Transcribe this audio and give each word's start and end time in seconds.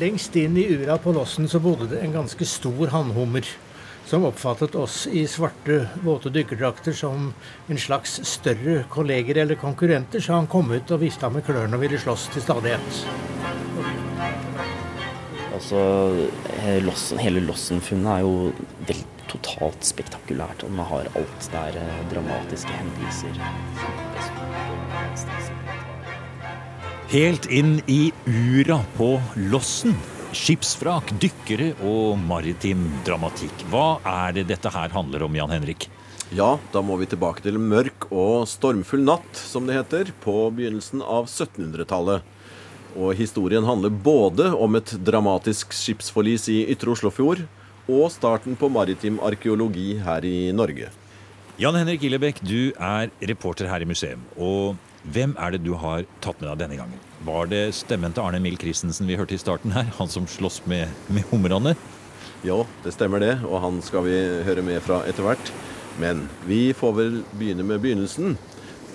Lengst 0.00 0.36
inn 0.36 0.56
i 0.58 0.66
ura 0.74 0.96
på 0.98 1.12
lossen 1.14 1.46
så 1.48 1.60
bodde 1.62 1.86
det 1.92 2.00
en 2.02 2.12
ganske 2.12 2.46
stor 2.48 2.90
hannhummer. 2.90 3.46
Som 4.04 4.24
oppfattet 4.28 4.74
oss 4.76 5.06
i 5.06 5.22
svarte, 5.30 5.86
våte 6.04 6.32
dykkerdrakter 6.34 6.92
som 6.92 7.30
en 7.68 7.78
slags 7.80 8.18
større 8.28 8.82
kolleger 8.92 9.38
eller 9.44 9.56
konkurrenter, 9.56 10.20
så 10.20 10.36
han 10.36 10.50
kom 10.50 10.72
ut 10.74 10.90
og 10.92 11.00
vifta 11.00 11.30
med 11.32 11.46
klørne 11.46 11.78
og 11.78 11.86
ville 11.86 12.00
slåss 12.02 12.26
til 12.34 12.44
stadighet. 12.44 13.00
Altså, 15.54 15.80
lossen, 16.84 17.22
Hele 17.22 17.40
Lossen-funnet 17.46 18.10
er 18.18 18.26
jo 18.26 18.34
vel 18.88 19.04
totalt 19.30 19.86
spektakulært. 19.86 20.64
og 20.64 20.70
Man 20.70 20.86
har 20.90 21.08
alt. 21.14 21.50
der 21.52 21.58
er 21.58 21.76
eh, 21.80 22.04
dramatiske 22.12 22.72
hendelser. 22.72 23.32
Helt 27.14 27.46
inn 27.46 27.76
i 27.86 28.12
ura 28.26 28.80
på 28.96 29.20
Lossen. 29.52 29.92
Skipsvrak, 30.34 31.12
dykkere 31.22 31.68
og 31.86 32.16
maritim 32.18 32.88
dramatikk. 33.06 33.60
Hva 33.70 34.00
er 34.02 34.32
det 34.34 34.48
dette 34.48 34.72
her 34.74 34.90
handler 34.90 35.22
om, 35.22 35.36
Jan 35.38 35.52
Henrik? 35.54 35.84
Ja, 36.34 36.56
da 36.74 36.80
må 36.82 36.96
vi 36.98 37.06
tilbake 37.06 37.44
til 37.44 37.60
mørk 37.62 38.08
og 38.10 38.48
stormfull 38.50 39.04
natt, 39.06 39.30
som 39.38 39.68
det 39.68 39.76
heter, 39.76 40.10
på 40.24 40.34
begynnelsen 40.56 41.04
av 41.06 41.28
1700-tallet. 41.28 42.24
Og 42.98 43.14
historien 43.14 43.62
handler 43.62 43.94
både 43.94 44.48
om 44.50 44.74
et 44.74 44.96
dramatisk 45.06 45.70
skipsforlis 45.70 46.48
i 46.50 46.64
Ytre 46.74 46.96
Oslofjord 46.96 47.44
og 47.84 48.08
starten 48.10 48.58
på 48.58 48.72
maritim 48.74 49.20
arkeologi 49.22 50.00
her 50.02 50.26
i 50.26 50.50
Norge. 50.50 50.90
Jan 51.62 51.78
Henrik 51.78 52.02
Illebekk, 52.10 52.42
du 52.42 52.74
er 52.74 53.14
reporter 53.22 53.70
her 53.70 53.86
i 53.86 53.88
museum. 53.92 54.26
Og 54.34 54.74
hvem 55.12 55.34
er 55.36 55.52
det 55.52 55.64
du 55.66 55.74
har 55.76 56.06
tatt 56.24 56.40
med 56.40 56.48
deg 56.48 56.62
denne 56.64 56.78
gangen? 56.80 57.00
Var 57.24 57.48
det 57.50 57.62
stemmen 57.76 58.14
til 58.14 58.24
Arne 58.24 58.40
Mild 58.40 58.60
Christensen 58.62 59.08
vi 59.08 59.18
hørte 59.20 59.36
i 59.36 59.40
starten 59.40 59.74
her? 59.76 59.90
Han 59.98 60.08
som 60.08 60.28
slåss 60.28 60.62
med, 60.70 60.88
med 61.12 61.28
humrene? 61.30 61.74
Ja, 62.44 62.62
det 62.84 62.94
stemmer 62.96 63.20
det, 63.20 63.38
og 63.48 63.60
han 63.64 63.80
skal 63.84 64.04
vi 64.08 64.16
høre 64.44 64.64
med 64.64 64.80
fra 64.84 65.02
etter 65.08 65.24
hvert. 65.26 65.52
Men 66.00 66.26
vi 66.48 66.72
får 66.76 66.96
vel 66.96 67.22
begynne 67.36 67.66
med 67.68 67.80
begynnelsen. 67.84 68.36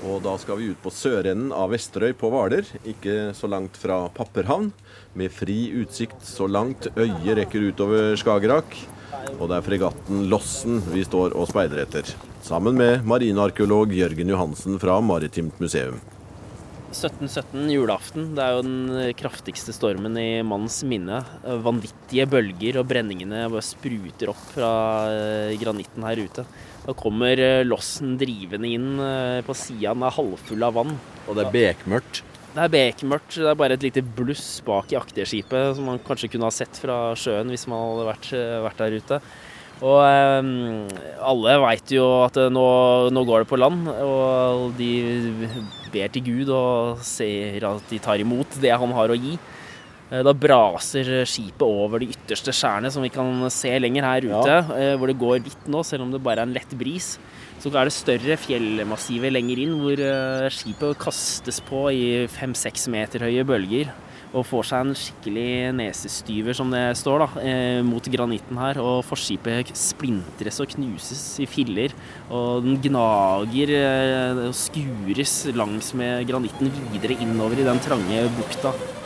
Og 0.07 0.21
da 0.23 0.35
skal 0.39 0.59
vi 0.59 0.69
ut 0.71 0.81
på 0.81 0.91
sørenden 0.93 1.51
av 1.55 1.73
Vesterøy 1.73 2.13
på 2.17 2.29
Hvaler, 2.31 2.67
ikke 2.87 3.33
så 3.35 3.49
langt 3.51 3.77
fra 3.77 4.05
Papperhavn. 4.15 4.71
Med 5.19 5.33
fri 5.33 5.67
utsikt 5.81 6.23
så 6.25 6.47
langt 6.47 6.87
øyet 6.95 7.35
rekker 7.41 7.69
utover 7.69 8.15
Skagerrak. 8.19 8.77
Og 9.39 9.47
det 9.49 9.57
er 9.57 9.65
fregatten 9.65 10.27
Lossen 10.31 10.79
vi 10.93 11.03
står 11.07 11.35
og 11.37 11.49
speider 11.49 11.83
etter. 11.85 12.13
Sammen 12.45 12.77
med 12.79 13.05
marinearkeolog 13.09 13.93
Jørgen 13.95 14.31
Johansen 14.33 14.79
fra 14.81 14.99
Maritimt 15.03 15.59
museum. 15.61 15.99
1717, 16.89 17.69
julaften. 17.69 18.29
Det 18.33 18.43
er 18.43 18.55
jo 18.55 18.63
den 18.65 19.13
kraftigste 19.17 19.73
stormen 19.75 20.17
i 20.17 20.41
mannens 20.45 20.79
minne. 20.89 21.21
Vanvittige 21.65 22.25
bølger, 22.29 22.79
og 22.81 22.87
brenningene 22.89 23.45
bare 23.51 23.65
spruter 23.65 24.31
opp 24.33 24.41
fra 24.55 24.71
eh, 25.13 25.53
granitten 25.61 26.05
her 26.07 26.23
ute. 26.25 26.45
Da 26.85 26.95
kommer 26.97 27.37
eh, 27.37 27.65
lossen 27.67 28.17
drivende 28.17 28.73
inn 28.73 28.89
eh, 29.03 29.43
på 29.45 29.57
sida. 29.57 29.93
Den 29.93 30.07
er 30.07 30.17
halvfull 30.17 30.65
av 30.65 30.79
vann. 30.79 30.97
Og 31.27 31.37
det 31.37 31.45
er 31.45 31.53
bekmørkt? 31.53 32.23
Det 32.59 32.65
er 32.65 32.73
bekmørkt. 32.73 33.37
Det 33.39 33.47
er 33.47 33.59
bare 33.59 33.77
et 33.77 33.85
lite 33.85 34.03
bluss 34.03 34.59
bak 34.67 34.91
i 34.91 34.97
akterskipet 34.99 35.77
som 35.77 35.85
man 35.87 36.01
kanskje 36.03 36.27
kunne 36.33 36.49
ha 36.49 36.51
sett 36.51 36.75
fra 36.81 37.13
sjøen 37.15 37.53
hvis 37.53 37.63
man 37.71 37.85
hadde 37.85 38.09
vært, 38.09 38.33
vært 38.65 38.81
der 38.83 38.97
ute. 38.99 39.19
Og 39.79 40.01
eh, 40.03 40.49
alle 41.23 41.53
veit 41.63 41.93
jo 41.95 42.03
at 42.25 42.35
nå, 42.51 42.65
nå, 43.15 43.23
går 43.23 43.45
det 43.45 43.47
på 43.47 43.59
land, 43.61 43.87
og 43.87 44.73
de 44.75 44.89
ber 45.93 46.11
til 46.11 46.25
Gud 46.25 46.51
og 46.51 46.99
ser 47.07 47.63
at 47.69 47.87
de 47.87 48.01
tar 48.03 48.19
imot 48.19 48.59
det 48.59 48.75
han 48.75 48.91
har 48.97 49.13
å 49.13 49.15
gi. 49.15 49.37
Eh, 50.09 50.23
da 50.25 50.35
braser 50.35 51.23
skipet 51.23 51.63
over 51.63 52.03
de 52.03 52.11
ytterste 52.11 52.51
skjærene, 52.51 52.91
som 52.91 53.07
vi 53.07 53.13
kan 53.13 53.47
se 53.53 53.71
lenger 53.79 54.09
her 54.09 54.27
ute, 54.27 54.51
ja. 54.51 54.61
Eh, 54.75 54.95
hvor 54.99 55.07
det 55.07 55.19
går 55.21 55.39
hvitt 55.47 55.71
nå, 55.71 55.85
selv 55.87 56.09
om 56.09 56.11
det 56.11 56.23
bare 56.27 56.43
er 56.43 56.49
en 56.49 56.57
lett 56.59 56.75
bris. 56.75 57.13
Så 57.59 57.71
er 57.75 57.89
det 57.89 57.91
større 57.91 58.37
fjellmassiver 58.39 59.33
lenger 59.35 59.59
inn, 59.65 59.79
hvor 59.81 59.99
eh, 59.99 60.45
skipet 60.53 60.99
kastes 61.01 61.59
på 61.67 61.89
i 61.91 62.05
fem-seks 62.31 62.87
meter 62.91 63.27
høye 63.27 63.43
bølger 63.47 63.91
og 64.29 64.45
får 64.45 64.67
seg 64.69 64.83
en 64.83 64.97
skikkelig 64.97 65.51
nesestyver, 65.73 66.53
som 66.57 66.69
det 66.73 66.83
står, 66.99 67.23
da, 67.23 67.41
eh, 67.41 67.81
mot 67.85 68.05
granitten 68.13 68.59
her. 68.61 68.77
Og 68.77 69.01
forskipet 69.07 69.73
splintres 69.73 70.61
og 70.61 70.69
knuses 70.75 71.23
i 71.41 71.49
filler. 71.49 71.95
Og 72.29 72.63
den 72.63 72.77
gnager 72.83 73.73
eh, 73.73 74.43
og 74.45 74.53
skures 74.53 75.35
langs 75.57 75.93
med 75.97 76.27
granitten 76.29 76.69
videre 76.93 77.17
innover 77.17 77.57
i 77.57 77.67
den 77.67 77.81
trange 77.81 78.27
bukta. 78.37 78.98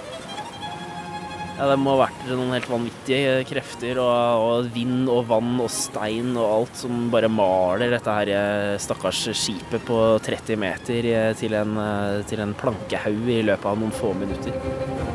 Ja, 1.64 1.70
det 1.72 1.78
må 1.80 1.94
ha 1.94 2.10
vært 2.10 2.26
noen 2.28 2.50
helt 2.52 2.66
vanvittige 2.68 3.36
krefter, 3.48 4.02
og, 4.04 4.42
og, 4.44 4.66
vind 4.76 5.08
og 5.08 5.30
vann 5.30 5.54
og 5.64 5.70
stein 5.72 6.34
og 6.34 6.44
alt 6.44 6.82
som 6.82 7.06
bare 7.14 7.30
maler 7.32 7.96
dette 7.96 8.18
her 8.18 8.32
eh, 8.36 8.74
stakkars 8.84 9.30
skipet 9.32 9.88
på 9.88 10.02
30 10.28 10.60
meter 10.60 11.08
eh, 11.14 11.32
til 11.40 11.56
en, 11.56 11.80
eh, 11.80 12.20
til 12.28 12.44
en 12.44 12.52
plankehaug 12.60 13.32
i 13.32 13.42
løpet 13.48 13.72
av 13.72 13.80
noen 13.80 13.96
få 13.96 14.12
minutter. 14.12 15.13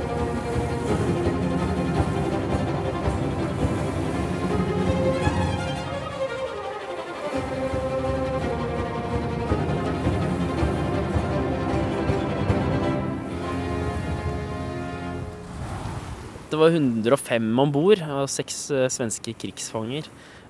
Det 16.58 16.64
var 16.64 16.74
105 16.74 17.60
om 17.62 17.70
bord, 17.70 18.00
og 18.02 18.24
seks 18.26 18.56
eh, 18.74 18.88
svenske 18.90 19.30
krigsfanger. 19.38 20.08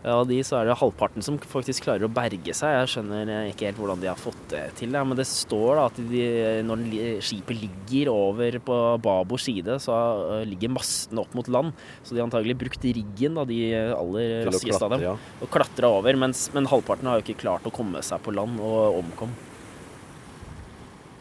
Av 0.08 0.22
de 0.24 0.38
så 0.46 0.56
er 0.56 0.68
det 0.68 0.76
halvparten 0.80 1.24
som 1.26 1.36
faktisk 1.42 1.84
klarer 1.84 2.06
å 2.06 2.08
berge 2.08 2.54
seg. 2.56 2.70
Jeg 2.72 2.90
skjønner 2.94 3.32
ikke 3.50 3.66
helt 3.66 3.80
hvordan 3.82 4.00
de 4.00 4.08
har 4.08 4.16
fått 4.16 4.38
det 4.54 4.62
til. 4.78 4.94
Ja. 4.96 5.02
Men 5.04 5.18
det 5.18 5.26
står 5.28 5.76
da 5.76 5.84
at 5.90 5.98
de, 5.98 6.22
når 6.64 6.84
skipet 7.26 7.60
ligger 7.60 8.08
over 8.14 8.56
på 8.70 8.78
Babos 9.04 9.44
side, 9.50 9.76
så 9.84 9.98
eh, 10.38 10.46
ligger 10.48 10.72
mastene 10.78 11.26
opp 11.26 11.36
mot 11.36 11.50
land. 11.52 11.76
Så 12.00 12.16
de 12.16 12.22
har 12.22 12.30
antagelig 12.30 12.56
brukt 12.62 12.88
riggen, 12.88 13.36
da, 13.36 13.44
de 13.50 13.60
aller 13.92 14.48
raskeste 14.48 14.80
av 14.88 14.94
dem, 14.96 15.04
ja. 15.10 15.16
og 15.44 15.52
klatra 15.52 15.92
over. 15.98 16.22
Mens, 16.24 16.46
men 16.56 16.70
halvparten 16.72 17.10
har 17.10 17.20
jo 17.20 17.26
ikke 17.26 17.42
klart 17.44 17.68
å 17.68 17.74
komme 17.82 18.00
seg 18.06 18.24
på 18.24 18.32
land 18.32 18.64
og 18.64 19.02
omkom. 19.02 19.36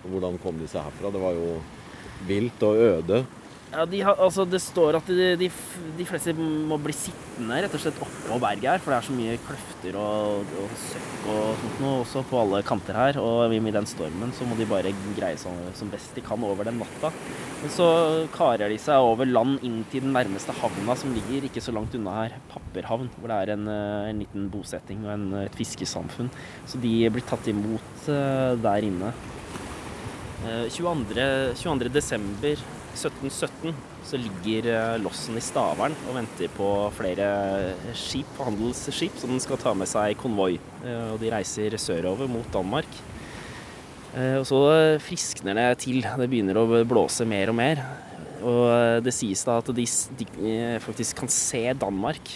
Hvordan 0.08 0.40
kom 0.40 0.64
de 0.64 0.72
seg 0.72 0.88
herfra? 0.88 1.12
Det 1.12 1.28
var 1.28 1.36
jo 1.36 1.58
vilt 2.32 2.64
og 2.64 2.88
øde. 2.88 3.26
Ja, 3.68 3.84
de 3.86 4.00
har, 4.00 4.16
altså 4.24 4.46
Det 4.48 4.62
står 4.64 4.96
at 5.02 5.10
de, 5.12 5.34
de, 5.40 5.50
de, 5.98 6.06
fleste 6.08 6.32
må 6.38 6.78
bli 6.80 6.94
sittende 6.96 7.58
rett 7.64 7.74
og 7.76 7.82
slett 7.84 8.00
oppå 8.00 8.38
berget 8.40 8.70
her, 8.70 8.84
for 8.84 8.94
det 8.94 8.98
er 8.98 9.08
så 9.08 9.16
mye 9.18 9.34
kløfter 9.44 9.98
og, 10.00 10.54
og 10.62 10.78
søkk 10.86 11.28
og 11.34 11.60
sånt 11.60 11.82
noe 11.84 11.98
også 12.06 12.24
på 12.30 12.40
alle 12.40 12.62
kanter 12.68 12.96
her. 12.98 13.20
Og 13.20 13.52
i 13.52 13.60
den 13.76 13.90
stormen 13.90 14.32
så 14.38 14.48
må 14.48 14.56
de 14.56 14.70
bare 14.70 14.94
greie 15.18 15.40
seg 15.42 15.60
som 15.76 15.92
best 15.92 16.16
de 16.16 16.24
kan 16.24 16.46
over 16.48 16.70
den 16.70 16.80
natta. 16.80 17.12
Men 17.60 17.74
så 17.74 17.90
karer 18.34 18.72
de 18.72 18.80
seg 18.80 19.04
over 19.04 19.28
land 19.28 19.60
inn 19.68 19.82
til 19.92 20.06
den 20.06 20.16
nærmeste 20.16 20.56
havna 20.62 20.96
som 20.96 21.12
ligger 21.18 21.50
ikke 21.50 21.64
så 21.64 21.76
langt 21.76 21.98
unna 22.00 22.16
her, 22.22 22.40
Papperhavn, 22.54 23.12
hvor 23.18 23.34
det 23.34 23.42
er 23.42 23.54
en, 23.58 23.68
eh, 23.74 24.10
en 24.14 24.24
liten 24.24 24.48
bosetting 24.54 25.04
og 25.04 25.12
en, 25.18 25.28
et 25.44 25.60
fiskesamfunn. 25.60 26.32
Så 26.70 26.80
de 26.80 26.96
blir 27.12 27.28
tatt 27.28 27.52
imot 27.52 28.08
uh, 28.08 28.56
der 28.64 28.88
inne. 28.88 29.12
22.12. 30.48 30.72
22. 30.72 31.56
22. 31.60 31.92
desember 31.92 32.68
1717 32.98 33.76
så 34.08 34.20
ligger 34.20 34.70
eh, 34.72 34.96
lossen 35.02 35.38
i 35.38 35.44
Stavern 35.44 35.96
og 36.08 36.16
venter 36.16 36.52
på 36.56 36.68
flere 36.96 37.28
skip, 37.98 38.30
handelsskip 38.40 39.18
som 39.20 39.34
den 39.34 39.44
skal 39.44 39.60
ta 39.62 39.74
med 39.78 39.90
seg 39.90 40.14
i 40.14 40.18
konvoi. 40.20 40.56
Eh, 40.84 41.14
og 41.14 41.22
de 41.22 41.32
reiser 41.34 41.76
sørover 41.82 42.30
mot 42.32 42.48
Danmark. 42.54 42.90
Eh, 44.16 44.38
og 44.40 44.46
så 44.50 44.62
friskner 45.04 45.58
det 45.60 45.70
til. 45.84 46.02
Det 46.04 46.30
begynner 46.30 46.62
å 46.62 46.84
blåse 46.88 47.28
mer 47.28 47.52
og 47.52 47.60
mer. 47.60 47.84
Og 48.38 49.02
det 49.04 49.16
sies 49.18 49.42
da 49.48 49.58
at 49.60 49.72
de, 49.74 49.88
faktisk 50.84 51.24
kan 51.24 51.32
se 51.34 51.64
Danmark 51.74 52.36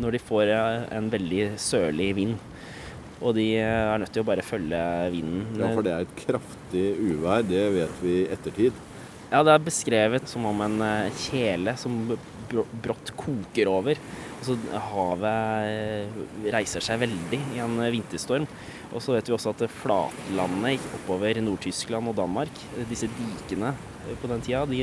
når 0.00 0.14
de 0.14 0.20
får 0.22 0.52
en 0.92 1.08
veldig 1.10 1.46
sørlig 1.58 2.10
vind. 2.18 2.36
Og 3.20 3.34
de 3.36 3.46
er 3.60 3.98
nødt 4.00 4.12
til 4.14 4.22
å 4.22 4.28
bare 4.28 4.44
følge 4.44 4.82
vinden. 5.12 5.48
Ja, 5.58 5.72
for 5.74 5.84
det 5.84 5.96
er 5.96 6.06
et 6.06 6.14
kraftig 6.22 6.84
uvær. 7.00 7.42
Det 7.44 7.64
vet 7.74 7.98
vi 8.04 8.14
i 8.20 8.28
ettertid. 8.32 8.78
Ja, 9.30 9.44
det 9.46 9.52
er 9.54 9.62
beskrevet 9.62 10.26
som 10.26 10.42
om 10.48 10.62
en 10.64 10.80
eh, 10.82 11.18
kjele 11.22 11.76
som 11.78 11.94
brått 12.50 13.12
koker 13.14 13.68
over. 13.70 13.98
Og 14.40 14.48
så 14.48 14.56
havet 14.88 15.68
eh, 15.70 16.16
reiser 16.50 16.82
seg 16.82 16.98
veldig 17.04 17.38
i 17.54 17.60
en 17.62 17.76
vinterstorm. 17.94 18.48
Og 18.90 18.98
så 19.04 19.14
vet 19.14 19.30
vi 19.30 19.36
også 19.36 19.52
at 19.54 19.62
flatlandet 19.70 20.82
oppover 20.98 21.38
Nord-Tyskland 21.46 22.10
og 22.10 22.18
Danmark, 22.18 22.58
eh, 22.74 22.88
disse 22.90 23.06
dikene 23.20 23.70
på 24.18 24.32
den 24.32 24.42
tida, 24.42 24.64
de 24.66 24.82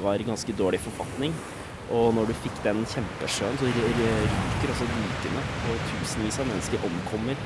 var 0.00 0.16
i 0.16 0.24
ganske 0.24 0.56
dårlig 0.56 0.80
forfatning. 0.80 1.34
Og 1.92 2.14
når 2.16 2.30
du 2.30 2.38
fikk 2.40 2.62
den 2.64 2.80
kjempesjøen, 2.88 3.58
så 3.60 3.68
ryker 3.68 4.72
også 4.72 4.88
dikene, 4.88 5.42
og 5.68 5.82
tusenvis 5.90 6.40
av 6.40 6.48
mennesker 6.48 6.86
omkommer 6.88 7.36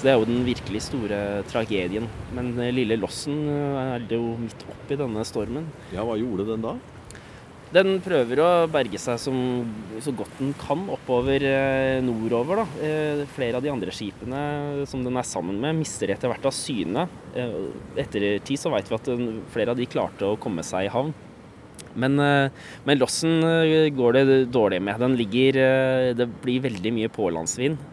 så 0.00 0.06
det 0.06 0.12
er 0.14 0.16
jo 0.16 0.28
den 0.30 0.46
virkelig 0.46 0.80
store 0.86 1.16
tragedien. 1.50 2.06
Men 2.32 2.54
lille 2.72 2.96
Lossen 2.96 3.42
eh, 3.52 3.80
er 3.98 4.06
jo 4.08 4.32
midt 4.40 4.62
oppi 4.72 4.96
denne 4.96 5.26
stormen. 5.28 5.66
Ja, 5.92 6.06
hva 6.08 6.14
gjorde 6.16 6.46
den 6.48 6.64
da? 6.64 6.72
Den 7.70 8.00
prøver 8.00 8.40
å 8.40 8.48
berge 8.72 8.96
seg 8.96 9.20
som, 9.20 9.36
så 10.00 10.14
godt 10.16 10.40
den 10.40 10.54
kan 10.56 10.86
oppover 10.90 11.44
eh, 11.44 12.00
nordover. 12.00 12.62
Da. 12.64 12.86
Eh, 12.88 13.20
flere 13.36 13.60
av 13.60 13.66
de 13.66 13.74
andre 13.74 13.92
skipene 13.92 14.88
som 14.88 15.04
den 15.04 15.20
er 15.20 15.28
sammen 15.28 15.60
med, 15.60 15.76
mister 15.82 16.16
etter 16.16 16.32
hvert 16.32 16.48
av 16.48 16.56
syne. 16.56 17.04
Eh, 17.36 17.60
etter 18.00 18.30
tid 18.40 18.64
så 18.64 18.72
vet 18.72 18.88
vi 18.88 18.96
at 18.96 19.12
flere 19.52 19.76
av 19.76 19.84
de 19.84 19.90
klarte 19.92 20.32
å 20.32 20.40
komme 20.40 20.64
seg 20.64 20.88
i 20.88 20.94
havn. 20.96 21.12
Men, 21.92 22.16
eh, 22.24 22.50
men 22.88 23.04
lossen 23.04 23.42
eh, 23.44 23.92
går 23.92 24.16
det 24.16 24.42
dårlig 24.56 24.80
med. 24.80 24.96
Den 25.04 25.20
ligger 25.20 25.60
eh, 25.60 26.10
Det 26.16 26.32
blir 26.40 26.64
veldig 26.70 26.96
mye 26.96 27.12
pålandsvind. 27.12 27.89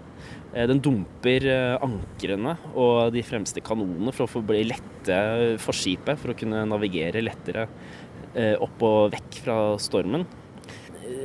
Eh, 0.58 0.66
Den 0.70 0.82
dumper 0.82 1.46
eh, 1.46 1.76
ankrene 1.86 2.58
og 2.74 3.14
de 3.14 3.24
fremste 3.26 3.62
kanonene 3.66 4.14
for 4.16 4.26
å 4.26 4.32
få 4.38 4.44
bli 4.46 4.64
lette 4.72 5.20
for 5.62 5.78
skipet, 5.78 6.18
for 6.20 6.34
å 6.34 6.38
kunne 6.38 6.66
navigere 6.70 7.24
lettere 7.26 7.68
eh, 8.34 8.56
opp 8.56 8.84
og 8.88 9.14
vekk 9.14 9.42
fra 9.46 9.60
stormen. 9.82 10.26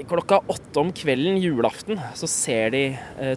Klokka 0.07 0.39
åtte 0.53 0.79
om 0.79 0.93
kvelden 0.95 1.41
julaften 1.43 1.99
så 2.15 2.29
ser 2.31 2.71
de 2.71 2.83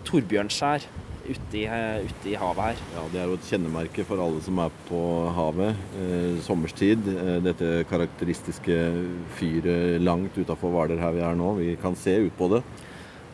torbjørnskjær 0.06 0.84
ute 1.26 1.58
i, 1.58 1.64
ute 2.06 2.30
i 2.30 2.36
havet 2.38 2.68
her. 2.68 2.84
Ja, 2.94 3.06
Det 3.10 3.22
er 3.22 3.32
jo 3.32 3.38
et 3.40 3.48
kjennemerke 3.50 4.06
for 4.06 4.22
alle 4.22 4.44
som 4.46 4.62
er 4.62 4.76
på 4.86 5.00
havet 5.34 5.82
sommerstid. 6.46 7.10
Dette 7.48 7.72
karakteristiske 7.90 8.78
fyret 9.40 10.04
langt 10.06 10.38
utafor 10.38 10.76
Hvaler 10.76 11.02
her 11.02 11.18
vi 11.18 11.26
er 11.26 11.40
nå. 11.40 11.56
Vi 11.58 11.72
kan 11.82 11.98
se 11.98 12.14
ut 12.28 12.38
på 12.38 12.52
det. 12.54 12.62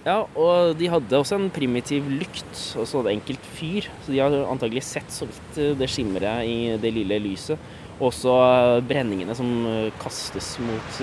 Ja, 0.01 0.23
og 0.33 0.73
de 0.79 0.87
hadde 0.89 1.17
også 1.19 1.37
en 1.37 1.51
primitiv 1.53 2.07
lykt, 2.09 2.55
altså 2.79 3.03
et 3.03 3.11
enkelt 3.13 3.45
fyr. 3.53 3.85
Så 4.01 4.15
de 4.15 4.21
har 4.23 4.33
antagelig 4.49 4.83
sett 4.87 5.13
så 5.13 5.27
vidt 5.29 5.61
eh, 5.61 5.75
det 5.77 5.89
skimret 5.93 6.47
i 6.49 6.57
det 6.81 6.93
lille 6.95 7.19
lyset. 7.21 7.61
Og 7.99 8.07
også 8.09 8.33
eh, 8.33 8.81
brenningene 8.89 9.35
som 9.37 9.51
eh, 9.69 9.93
kastes 10.01 10.55
mot, 10.63 11.01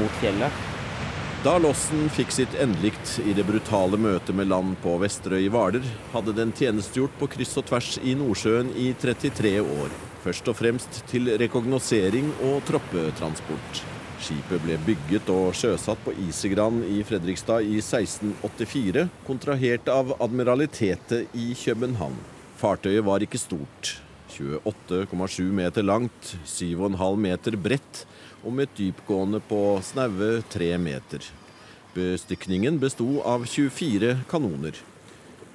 mot 0.00 0.18
fjellet. 0.18 0.62
Da 1.42 1.56
lossen 1.58 2.06
fikk 2.14 2.34
sitt 2.34 2.52
endelikt 2.62 3.16
i 3.26 3.34
det 3.34 3.46
brutale 3.46 3.98
møtet 3.98 4.34
med 4.38 4.50
land 4.50 4.76
på 4.82 4.94
Vesterøy 5.02 5.40
i 5.46 5.50
Hvaler, 5.50 5.86
hadde 6.12 6.34
den 6.38 6.54
tjenestegjort 6.54 7.16
på 7.18 7.30
kryss 7.34 7.56
og 7.58 7.66
tvers 7.70 7.96
i 8.02 8.14
Nordsjøen 8.18 8.70
i 8.78 8.92
33 8.98 9.56
år. 9.62 9.96
Først 10.22 10.50
og 10.50 10.58
fremst 10.58 11.02
til 11.10 11.34
rekognosering 11.42 12.30
og 12.50 12.62
troppetransport. 12.70 13.82
Skipet 14.22 14.62
ble 14.62 14.76
bygget 14.86 15.30
og 15.34 15.50
sjøsatt 15.58 15.98
på 16.04 16.12
Isegran 16.28 16.78
i 16.86 17.00
Fredrikstad 17.06 17.66
i 17.66 17.80
1684, 17.80 19.08
kontrahert 19.26 19.90
av 19.90 20.12
Admiralitetet 20.22 21.34
i 21.34 21.48
København. 21.58 22.20
Fartøyet 22.60 23.02
var 23.02 23.24
ikke 23.24 23.40
stort. 23.42 23.96
28,7 24.32 25.50
meter 25.52 25.84
langt, 25.84 26.36
7,5 26.46 27.18
meter 27.20 27.56
bredt 27.58 28.04
og 28.42 28.54
med 28.54 28.70
et 28.70 28.78
dypgående 28.78 29.42
på 29.48 29.58
snaue 29.84 30.38
3 30.54 30.70
meter. 30.80 31.26
Bestykningen 31.92 32.78
besto 32.80 33.18
av 33.26 33.44
24 33.44 34.14
kanoner. 34.30 34.78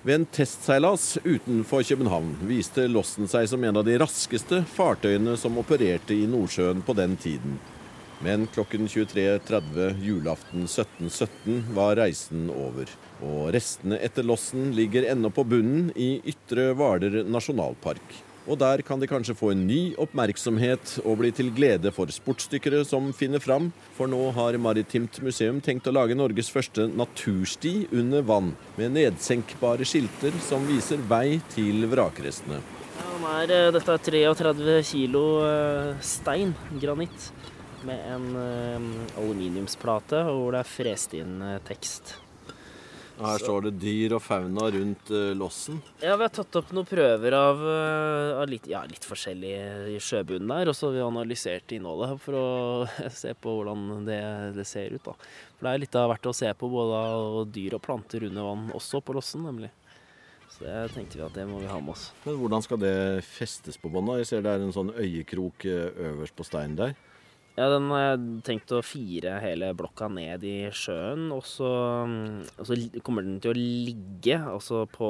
Ved 0.03 0.19
en 0.19 0.27
testseilas 0.31 1.17
utenfor 1.23 1.87
København 1.87 2.35
viste 2.47 2.85
lossen 2.91 3.31
seg 3.31 3.47
som 3.49 3.63
en 3.63 3.79
av 3.79 3.87
de 3.87 3.97
raskeste 3.99 4.61
fartøyene 4.75 5.39
som 5.39 5.57
opererte 5.59 6.15
i 6.15 6.27
Nordsjøen 6.29 6.83
på 6.85 6.95
den 6.99 7.17
tiden. 7.19 7.57
Men 8.25 8.47
klokken 8.53 8.87
23.30 8.89 10.01
julaften 10.01 10.65
1717 10.65 11.63
var 11.77 11.95
reisen 11.99 12.47
over. 12.49 12.89
Og 13.21 13.51
restene 13.53 13.99
etter 14.01 14.25
lossen 14.25 14.71
ligger 14.77 15.05
ennå 15.11 15.29
på 15.33 15.45
bunnen 15.45 15.91
i 15.95 16.17
Ytre 16.25 16.71
Hvaler 16.77 17.21
nasjonalpark. 17.29 18.23
Og 18.47 18.55
der 18.61 18.79
kan 18.87 19.01
de 19.01 19.09
kanskje 19.11 19.35
få 19.35 19.51
en 19.51 19.65
ny 19.67 19.91
oppmerksomhet 19.99 20.93
og 21.03 21.17
bli 21.19 21.33
til 21.35 21.49
glede 21.55 21.91
for 21.91 22.07
sportsdykkere 22.13 22.85
som 22.87 23.09
finner 23.15 23.43
fram, 23.43 23.73
for 23.97 24.07
nå 24.07 24.21
har 24.37 24.55
Maritimt 24.63 25.19
museum 25.23 25.59
tenkt 25.63 25.89
å 25.89 25.93
lage 25.93 26.15
Norges 26.15 26.49
første 26.53 26.87
natursti 26.87 27.89
under 27.91 28.23
vann, 28.23 28.53
med 28.79 28.95
nedsenkbare 28.95 29.87
skilter 29.87 30.35
som 30.47 30.63
viser 30.69 31.03
vei 31.11 31.41
til 31.51 31.89
vrakrestene. 31.91 32.61
Ja, 33.03 33.43
eh, 33.43 33.67
dette 33.75 33.97
er 33.97 34.31
33 34.31 34.79
kilo 34.93 35.25
eh, 35.43 35.99
stein, 35.99 36.55
granitt, 36.79 37.31
med 37.87 38.07
en 38.11 38.29
eh, 38.35 39.19
aluminiumsplate 39.21 40.23
hvor 40.27 40.55
det 40.55 40.63
er 40.63 40.71
frest 40.71 41.13
inn 41.17 41.41
eh, 41.41 41.59
tekst. 41.67 42.17
Her 43.17 43.41
står 43.41 43.63
det 43.65 43.71
dyr 43.81 44.13
og 44.13 44.21
fauna 44.21 44.67
rundt 44.75 45.09
uh, 45.09 45.31
lossen. 45.33 45.79
Ja, 46.03 46.13
vi 46.19 46.27
har 46.27 46.33
tatt 46.33 46.53
opp 46.59 46.69
noen 46.75 46.85
prøver 46.85 47.33
av, 47.33 47.63
uh, 47.65 48.41
av 48.43 48.45
litt, 48.51 48.67
ja, 48.69 48.83
litt 48.85 49.07
forskjellig 49.09 49.53
i 49.95 49.95
sjøbunnen 49.97 50.51
der, 50.51 50.69
og 50.69 50.77
så 50.77 50.91
har 50.91 50.99
vi 50.99 51.01
analysert 51.01 51.73
innholdet 51.73 52.21
for 52.21 52.37
å 52.37 52.45
se 53.23 53.33
på 53.33 53.55
hvordan 53.57 54.05
det, 54.05 54.19
det 54.59 54.67
ser 54.69 54.93
ut. 54.93 55.01
da. 55.07 55.15
For 55.57 55.65
det 55.65 55.73
er 55.73 55.81
litt 55.81 55.97
av 55.97 56.11
hvert 56.11 56.29
å 56.29 56.35
se 56.43 56.53
på, 56.53 56.69
både 56.69 57.47
dyr 57.57 57.79
og 57.79 57.83
planter 57.87 58.27
under 58.29 58.51
vann, 58.51 58.69
også 58.77 59.01
på 59.01 59.17
lossen, 59.17 59.47
nemlig. 59.49 59.73
Så 60.53 60.67
det 60.67 60.77
tenkte 60.93 61.17
vi 61.17 61.25
at 61.25 61.41
det 61.41 61.49
må 61.49 61.57
vi 61.63 61.73
ha 61.73 61.81
med 61.81 61.95
oss. 61.97 62.11
Men 62.21 62.37
hvordan 62.37 62.69
skal 62.69 62.85
det 62.85 62.95
festes 63.25 63.81
på 63.81 63.89
bånda? 63.93 64.19
Jeg 64.21 64.29
ser 64.29 64.45
det 64.45 64.53
er 64.53 64.61
en 64.61 64.77
sånn 64.77 64.93
øyekrok 64.93 65.65
øverst 65.71 66.37
på 66.37 66.45
steinen 66.45 66.77
der. 66.77 66.97
Ja, 67.57 67.71
den 67.73 67.87
har 67.89 68.03
jeg 68.03 68.41
tenkt 68.45 68.69
å 68.69 68.83
fire 68.85 69.39
hele 69.41 69.71
blokka 69.73 70.05
ned 70.13 70.43
i 70.45 70.69
sjøen, 70.77 71.31
og 71.33 71.41
så, 71.49 71.69
mm, 72.05 72.43
og 72.53 72.67
så 72.69 72.77
kommer 73.01 73.25
den 73.25 73.39
til 73.41 73.49
å 73.49 73.57
ligge 73.57 74.37
altså 74.45 74.83
på 74.91 75.09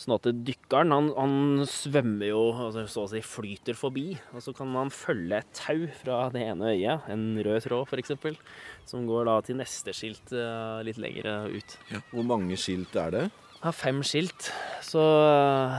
Sånn 0.00 0.14
at 0.16 0.24
dykkeren, 0.46 0.90
han, 0.90 1.10
han 1.14 1.66
svømmer 1.68 2.30
jo, 2.30 2.40
altså 2.64 2.86
så 2.90 3.04
å 3.04 3.10
si 3.12 3.20
flyter 3.22 3.76
forbi, 3.78 4.16
og 4.32 4.40
så 4.42 4.54
kan 4.56 4.72
man 4.72 4.90
følge 4.90 5.38
et 5.38 5.52
tau 5.54 5.84
fra 6.00 6.24
det 6.32 6.46
ene 6.48 6.72
øyet, 6.72 7.04
en 7.12 7.36
rød 7.44 7.68
tråd 7.68 7.92
f.eks., 7.92 8.40
som 8.88 9.04
går 9.06 9.28
da 9.28 9.36
til 9.46 9.60
neste 9.60 9.94
skilt 9.94 10.32
eh, 10.34 10.80
litt 10.88 10.98
lenger 10.98 11.52
ut. 11.52 11.76
Hvor 12.10 12.26
mange 12.26 12.58
skilt 12.58 12.96
er 12.98 13.14
det? 13.14 13.24
Jeg 13.60 13.68
har 13.68 13.78
fem 13.78 14.02
skilt, 14.02 14.48
så 14.82 15.04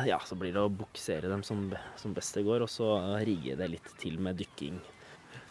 ja, 0.07 0.21
så 0.23 0.37
blir 0.39 0.53
det 0.55 0.61
å 0.61 0.71
buksere 0.71 1.27
dem 1.33 1.43
som, 1.43 1.65
som 1.99 2.13
best 2.15 2.37
det 2.37 2.45
går, 2.47 2.63
og 2.63 2.71
så 2.71 2.93
rigge 3.25 3.57
det 3.59 3.73
litt 3.73 3.95
til 3.99 4.21
med 4.23 4.39
dykking. 4.39 4.77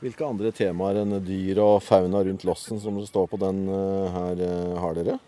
Hvilke 0.03 0.27
andre 0.27 0.51
temaer 0.51 1.03
enn 1.05 1.15
dyr 1.23 1.61
og 1.63 1.77
fauna 1.87 2.25
rundt 2.27 2.43
lossen 2.49 2.81
som 2.83 2.97
det 2.99 3.07
står 3.07 3.29
på 3.31 3.39
den 3.39 3.69
eh, 3.71 4.17
her, 4.17 4.41
eh, 4.49 4.81
har 4.83 4.99
dere? 4.99 5.21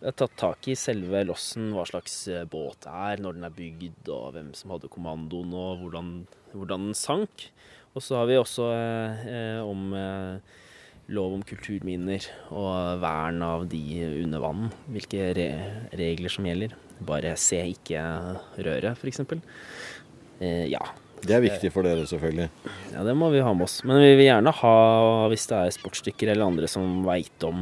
Jeg 0.00 0.10
har 0.10 0.16
tatt 0.18 0.34
tak 0.36 0.66
i 0.68 0.74
selve 0.76 1.22
lossen, 1.28 1.70
hva 1.72 1.86
slags 1.88 2.16
eh, 2.28 2.42
båt 2.50 2.82
det 2.84 2.90
er, 2.90 3.22
når 3.22 3.38
den 3.38 3.46
er 3.46 3.54
bygd, 3.54 4.10
og 4.10 4.34
hvem 4.34 4.50
som 4.58 4.74
hadde 4.74 4.90
kommandoen, 4.92 5.54
og 5.54 5.84
hvordan, 5.84 6.10
hvordan 6.52 6.88
den 6.90 6.98
sank. 6.98 7.46
Og 7.96 8.04
så 8.04 8.18
har 8.18 8.26
vi 8.28 8.36
også 8.36 8.66
eh, 8.74 9.62
om 9.64 9.94
eh, 9.96 10.58
lov 11.16 11.38
om 11.38 11.46
kulturminner 11.46 12.26
og 12.50 13.00
vern 13.00 13.40
av 13.46 13.64
de 13.70 13.80
under 14.24 14.42
vann. 14.42 14.68
Hvilke 14.90 15.30
re 15.38 15.48
regler 15.96 16.34
som 16.34 16.50
gjelder. 16.50 16.76
Bare 17.06 17.36
se, 17.40 17.62
ikke 17.72 18.02
røre, 18.58 18.92
f.eks. 18.98 19.22
Eh, 20.42 20.66
ja. 20.74 20.82
Det 21.26 21.36
er 21.36 21.44
viktig 21.44 21.72
for 21.74 21.86
dere, 21.86 22.06
selvfølgelig. 22.08 22.48
ja, 22.94 23.04
det 23.06 23.14
må 23.18 23.30
vi 23.34 23.42
ha 23.44 23.52
med 23.56 23.66
oss. 23.66 23.80
Men 23.86 24.00
vi 24.02 24.14
vil 24.14 24.28
gjerne 24.28 24.54
ha, 24.60 24.74
hvis 25.32 25.46
det 25.50 25.58
er 25.58 25.76
sportsdykkere 25.76 26.34
eller 26.34 26.50
andre 26.52 26.70
som 26.70 27.04
veit 27.06 27.46
om 27.46 27.60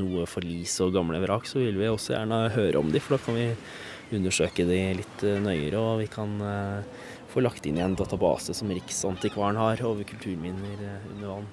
noe 0.00 0.28
forlis 0.30 0.76
og 0.84 0.94
gamle 0.96 1.22
vrak, 1.24 1.48
så 1.50 1.62
vil 1.62 1.78
vi 1.80 1.90
også 1.90 2.16
gjerne 2.16 2.44
høre 2.56 2.80
om 2.80 2.92
de, 2.92 3.02
for 3.02 3.16
da 3.16 3.24
kan 3.26 3.38
vi 3.38 3.48
undersøke 4.14 4.66
de 4.68 4.80
litt 5.00 5.26
eh, 5.26 5.40
nøyere, 5.42 5.80
og 5.80 6.02
vi 6.02 6.08
kan 6.12 6.34
eh, 6.44 7.10
få 7.32 7.42
lagt 7.42 7.66
inn 7.66 7.80
i 7.80 7.84
en 7.84 7.96
database 7.98 8.54
som 8.56 8.70
Riksantikvaren 8.70 9.58
har 9.58 9.82
over 9.86 10.06
kulturminner 10.08 10.82
eh, 10.84 11.06
under 11.14 11.36
vann. 11.36 11.52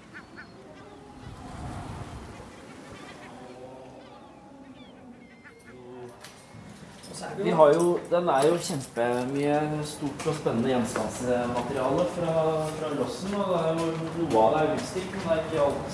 Vi 7.37 7.51
har 7.51 7.73
jo, 7.73 7.99
Den 8.09 8.29
er 8.29 8.47
jo 8.47 8.57
kjempemye 8.57 9.57
stort 9.85 10.27
og 10.27 10.35
spennende 10.37 10.69
gjenstandsmateriale 10.73 12.05
fra, 12.15 12.35
fra 12.77 12.91
lossen. 12.99 13.35
og 13.35 13.51
det 13.51 13.59
er 13.61 13.69
jo 13.79 13.87
Noe 14.17 14.43
av 14.43 14.55
det 14.55 14.61
er 14.61 14.73
utstilt, 14.75 15.11
men 15.15 15.21
det 15.25 15.33
er 15.35 15.43
ikke 15.45 15.61
alt, 15.65 15.91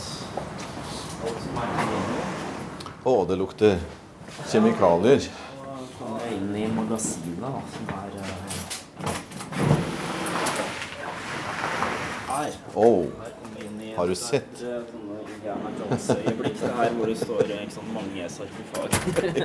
alt 1.27 1.39
som 1.45 1.61
er 1.63 1.73
tilgjengelig. 1.79 2.25
Å, 3.07 3.15
det 3.29 3.39
lukter 3.39 3.77
kjemikalier. 4.51 5.29
Og 5.67 5.85
kommer 5.97 6.25
jeg 6.27 6.39
inn 6.39 6.55
i 6.55 6.67
magasinet, 6.75 7.39
da, 7.43 7.51
som 7.73 7.83
er 7.95 8.09
uh, 8.17 8.57
her. 12.37 12.51
Oh, 12.75 13.05
Har 13.95 14.05
du 14.05 14.11
et 14.11 14.17
sett? 14.17 14.61
eh, 14.61 14.67
er 15.47 16.75
her 16.75 16.93
hvor 16.93 17.05
det 17.09 17.17
står 17.17 17.41
eh, 17.47 17.63
ikke 17.63 17.73
sant, 17.73 17.93
mange 17.93 18.29
sarkofager. 18.29 19.41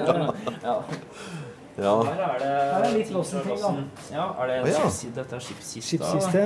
ja. 0.68 0.76
ja. 1.78 1.94
Her 2.04 2.22
er 2.26 2.38
det 2.42 2.50
Her 2.52 2.84
er 2.84 2.94
litt 2.96 3.06
ting 3.08 3.16
lossen 3.16 3.40
fra 3.46 3.56
ting, 3.56 3.62
da. 3.62 4.16
Ja, 4.16 4.26
er 4.42 4.46
det 4.52 4.58
Å, 4.62 4.68
ja. 4.74 4.90
Dette 5.16 5.36
er 5.38 5.44
skipskista. 5.46 5.88
Skipskiste. 5.88 6.44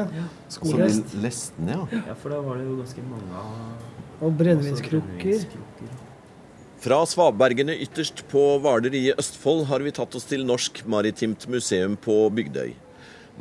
Så 0.49 0.61
Skolest. 0.61 1.03
leste 1.05 1.23
lesten, 1.25 1.69
ja. 1.75 1.81
Ja, 2.07 2.15
for 2.15 2.31
da 2.31 2.41
var 2.47 2.57
det 2.61 2.67
jo 2.69 2.77
ganske 2.83 3.05
mange 3.11 3.43
av 3.43 4.25
Og 4.27 4.33
brennevinskrukker. 4.39 5.17
brennevinskrukker. 5.19 6.03
Fra 6.87 7.01
svabergene 7.09 7.75
ytterst 7.83 8.21
på 8.31 8.43
Hvaler 8.63 8.95
i 8.95 9.07
Østfold 9.19 9.65
har 9.67 9.81
vi 9.83 9.91
tatt 9.97 10.15
oss 10.15 10.25
til 10.29 10.45
Norsk 10.47 10.85
Maritimt 10.87 11.49
Museum 11.51 11.97
på 11.97 12.19
Bygdøy. 12.31 12.75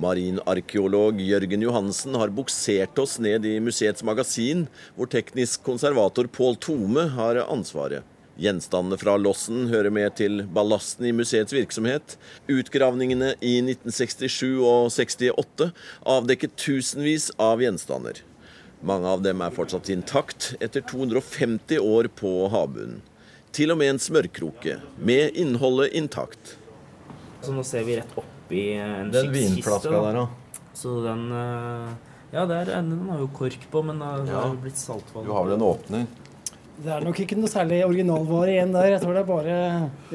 Marinarkeolog 0.01 1.19
Jørgen 1.23 1.61
Johansen 1.63 2.15
har 2.19 2.31
buksert 2.35 2.97
oss 2.99 3.17
ned 3.19 3.45
i 3.47 3.59
museets 3.63 4.03
magasin, 4.03 4.65
hvor 4.95 5.07
teknisk 5.11 5.63
konservator 5.63 6.27
Pål 6.27 6.57
Tome 6.59 7.05
har 7.15 7.39
ansvaret. 7.45 8.03
Gjenstandene 8.35 8.97
fra 8.99 9.13
lossen 9.15 9.69
hører 9.71 9.93
med 9.95 10.15
til 10.19 10.41
ballasten 10.51 11.07
i 11.07 11.13
museets 11.15 11.53
virksomhet. 11.55 12.17
Utgravningene 12.51 13.33
i 13.39 13.53
1967 13.63 14.59
og 14.59 14.89
68 14.91 15.69
avdekket 16.03 16.57
tusenvis 16.59 17.29
av 17.39 17.63
gjenstander. 17.63 18.19
Mange 18.85 19.07
av 19.07 19.23
dem 19.23 19.39
er 19.41 19.55
fortsatt 19.55 19.87
intakt 19.93 20.49
etter 20.59 20.83
250 20.83 21.79
år 21.79 22.09
på 22.19 22.33
havbunnen. 22.51 22.99
Til 23.55 23.71
og 23.71 23.79
med 23.79 23.93
en 23.93 24.01
smørkroke, 24.03 24.81
med 24.99 25.37
innholdet 25.39 25.93
intakt. 25.95 26.57
Så 27.45 27.53
nå 27.55 27.63
ser 27.63 27.85
vi 27.87 27.95
rett 28.01 28.11
oppi 28.19 28.65
en 28.83 29.13
Den 29.15 29.31
vinflaska 29.31 29.93
der, 29.95 30.19
da. 30.19 30.25
Så 30.75 30.97
den 31.05 31.29
eh, 31.31 31.95
Ja, 32.35 32.43
der, 32.49 32.67
den 32.67 33.07
har 33.07 33.21
jo 33.23 33.29
kork 33.31 33.63
på, 33.71 33.79
men 33.85 34.01
det 34.03 34.11
har 34.11 34.27
Ja. 34.27 34.53
blitt 34.59 34.75
saltvann. 34.81 35.23
Du 35.23 35.31
har 35.31 35.45
vel 35.47 35.55
en 35.55 35.63
åpner? 35.63 36.05
Det 36.75 36.91
er 36.91 37.05
nok 37.05 37.19
ikke 37.23 37.37
noe 37.39 37.49
særlig 37.51 37.79
originalvare 37.85 38.51
igjen 38.51 38.73
der. 38.75 38.89
Jeg 38.95 39.01
tror 39.03 39.15
det 39.15 39.21
er 39.21 39.29
bare 39.29 39.59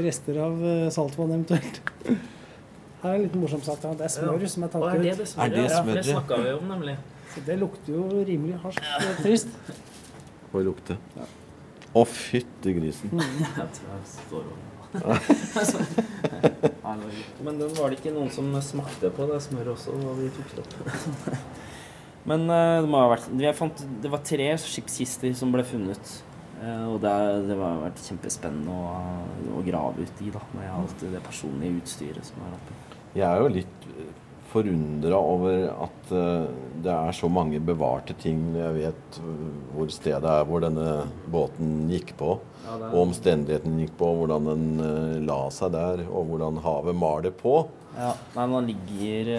rester 0.05 0.41
av 0.45 0.61
eh, 0.61 0.89
saltvann 0.93 1.33
eventuelt. 1.33 1.81
Her 3.01 3.15
er 3.15 3.17
en 3.17 3.25
liten 3.25 3.41
morsom 3.41 3.63
sak. 3.65 3.81
Det 3.97 4.05
er 4.05 4.13
smør 4.13 4.45
som 4.53 4.67
er 4.67 4.73
tatt 4.75 4.89
er 4.91 5.01
det 5.01 5.15
ut. 5.15 5.23
det? 5.23 5.29
Er 5.41 5.55
det 5.55 5.65
Ja, 5.65 5.81
det 5.89 6.05
snakka 6.11 6.41
vi 6.43 6.53
om, 6.59 6.67
nemlig. 6.69 6.97
Så 7.33 7.45
det 7.47 7.57
lukter 7.63 7.95
jo 7.95 8.05
rimelig 8.29 8.59
harskt 8.61 8.91
og 8.99 9.23
trist. 9.25 9.55
Får 10.53 10.67
lukte. 10.67 10.99
Å, 11.91 12.05
fytti 12.07 12.75
grisen. 12.77 13.15
Jeg 13.61 13.71
tror 13.79 13.95
jeg 13.95 14.11
står 14.17 14.45
over. 14.45 14.67
Det 14.91 16.71
var 16.83 16.99
Men 17.47 17.59
den 17.61 17.75
var 17.77 17.93
det 17.93 18.01
ikke 18.01 18.11
noen 18.11 18.31
som 18.35 18.49
smakte 18.65 19.11
på, 19.15 19.27
det 19.31 19.37
smøret 19.45 19.71
også, 19.77 19.95
da 19.95 20.15
vi 20.19 20.31
tok 20.35 20.57
det 20.57 20.65
opp. 20.65 21.37
Men 22.31 22.51
eh, 22.51 22.81
det 22.83 22.91
må 22.91 22.99
ha 22.99 23.13
vært 23.13 23.57
fant, 23.57 23.85
Det 24.03 24.11
var 24.13 24.25
tre 24.27 24.49
skipskister 24.61 25.33
som 25.39 25.55
ble 25.55 25.63
funnet. 25.65 26.11
Eh, 26.61 26.87
Og 26.93 26.99
det, 27.01 27.13
det 27.49 27.57
har 27.61 27.79
vært 27.87 28.03
kjempespennende 28.05 28.73
å, 28.75 28.95
å 29.59 29.63
grave 29.67 30.05
ut 30.07 30.25
i, 30.27 30.31
da, 30.35 30.43
med 30.57 30.71
alt 30.77 31.05
det 31.09 31.23
personlige 31.25 31.81
utstyret 31.83 32.27
som 32.29 32.43
er 32.47 32.57
oppe. 32.59 32.79
Jeg 33.17 33.27
er 33.27 33.41
jo 33.43 33.53
litt 33.57 33.87
forundra 34.51 35.19
over 35.23 35.69
at 35.87 36.11
eh, 36.11 36.47
det 36.85 36.91
er 36.93 37.15
så 37.15 37.29
mange 37.31 37.61
bevarte 37.63 38.17
ting. 38.19 38.41
Jeg 38.59 38.75
vet 38.77 39.19
eh, 39.23 39.45
hvor 39.77 39.93
stedet 39.95 40.27
er 40.37 40.47
hvor 40.49 40.63
denne 40.65 40.87
båten 41.31 41.87
gikk 41.93 42.13
på. 42.21 42.35
Ja, 42.67 42.75
er- 42.77 42.91
Og 42.91 43.01
omstendighetene 43.07 43.85
gikk 43.87 43.95
på, 44.01 44.11
hvordan 44.21 44.51
den 44.51 45.27
la 45.27 45.41
seg 45.55 45.73
der, 45.75 46.03
og 46.11 46.29
hvordan 46.33 46.61
havet 46.67 46.99
maler 46.99 47.33
på. 47.41 47.55
Ja, 47.97 48.13
nei, 48.37 48.45
men 48.45 48.57
han 48.59 48.69
ligger 48.69 49.31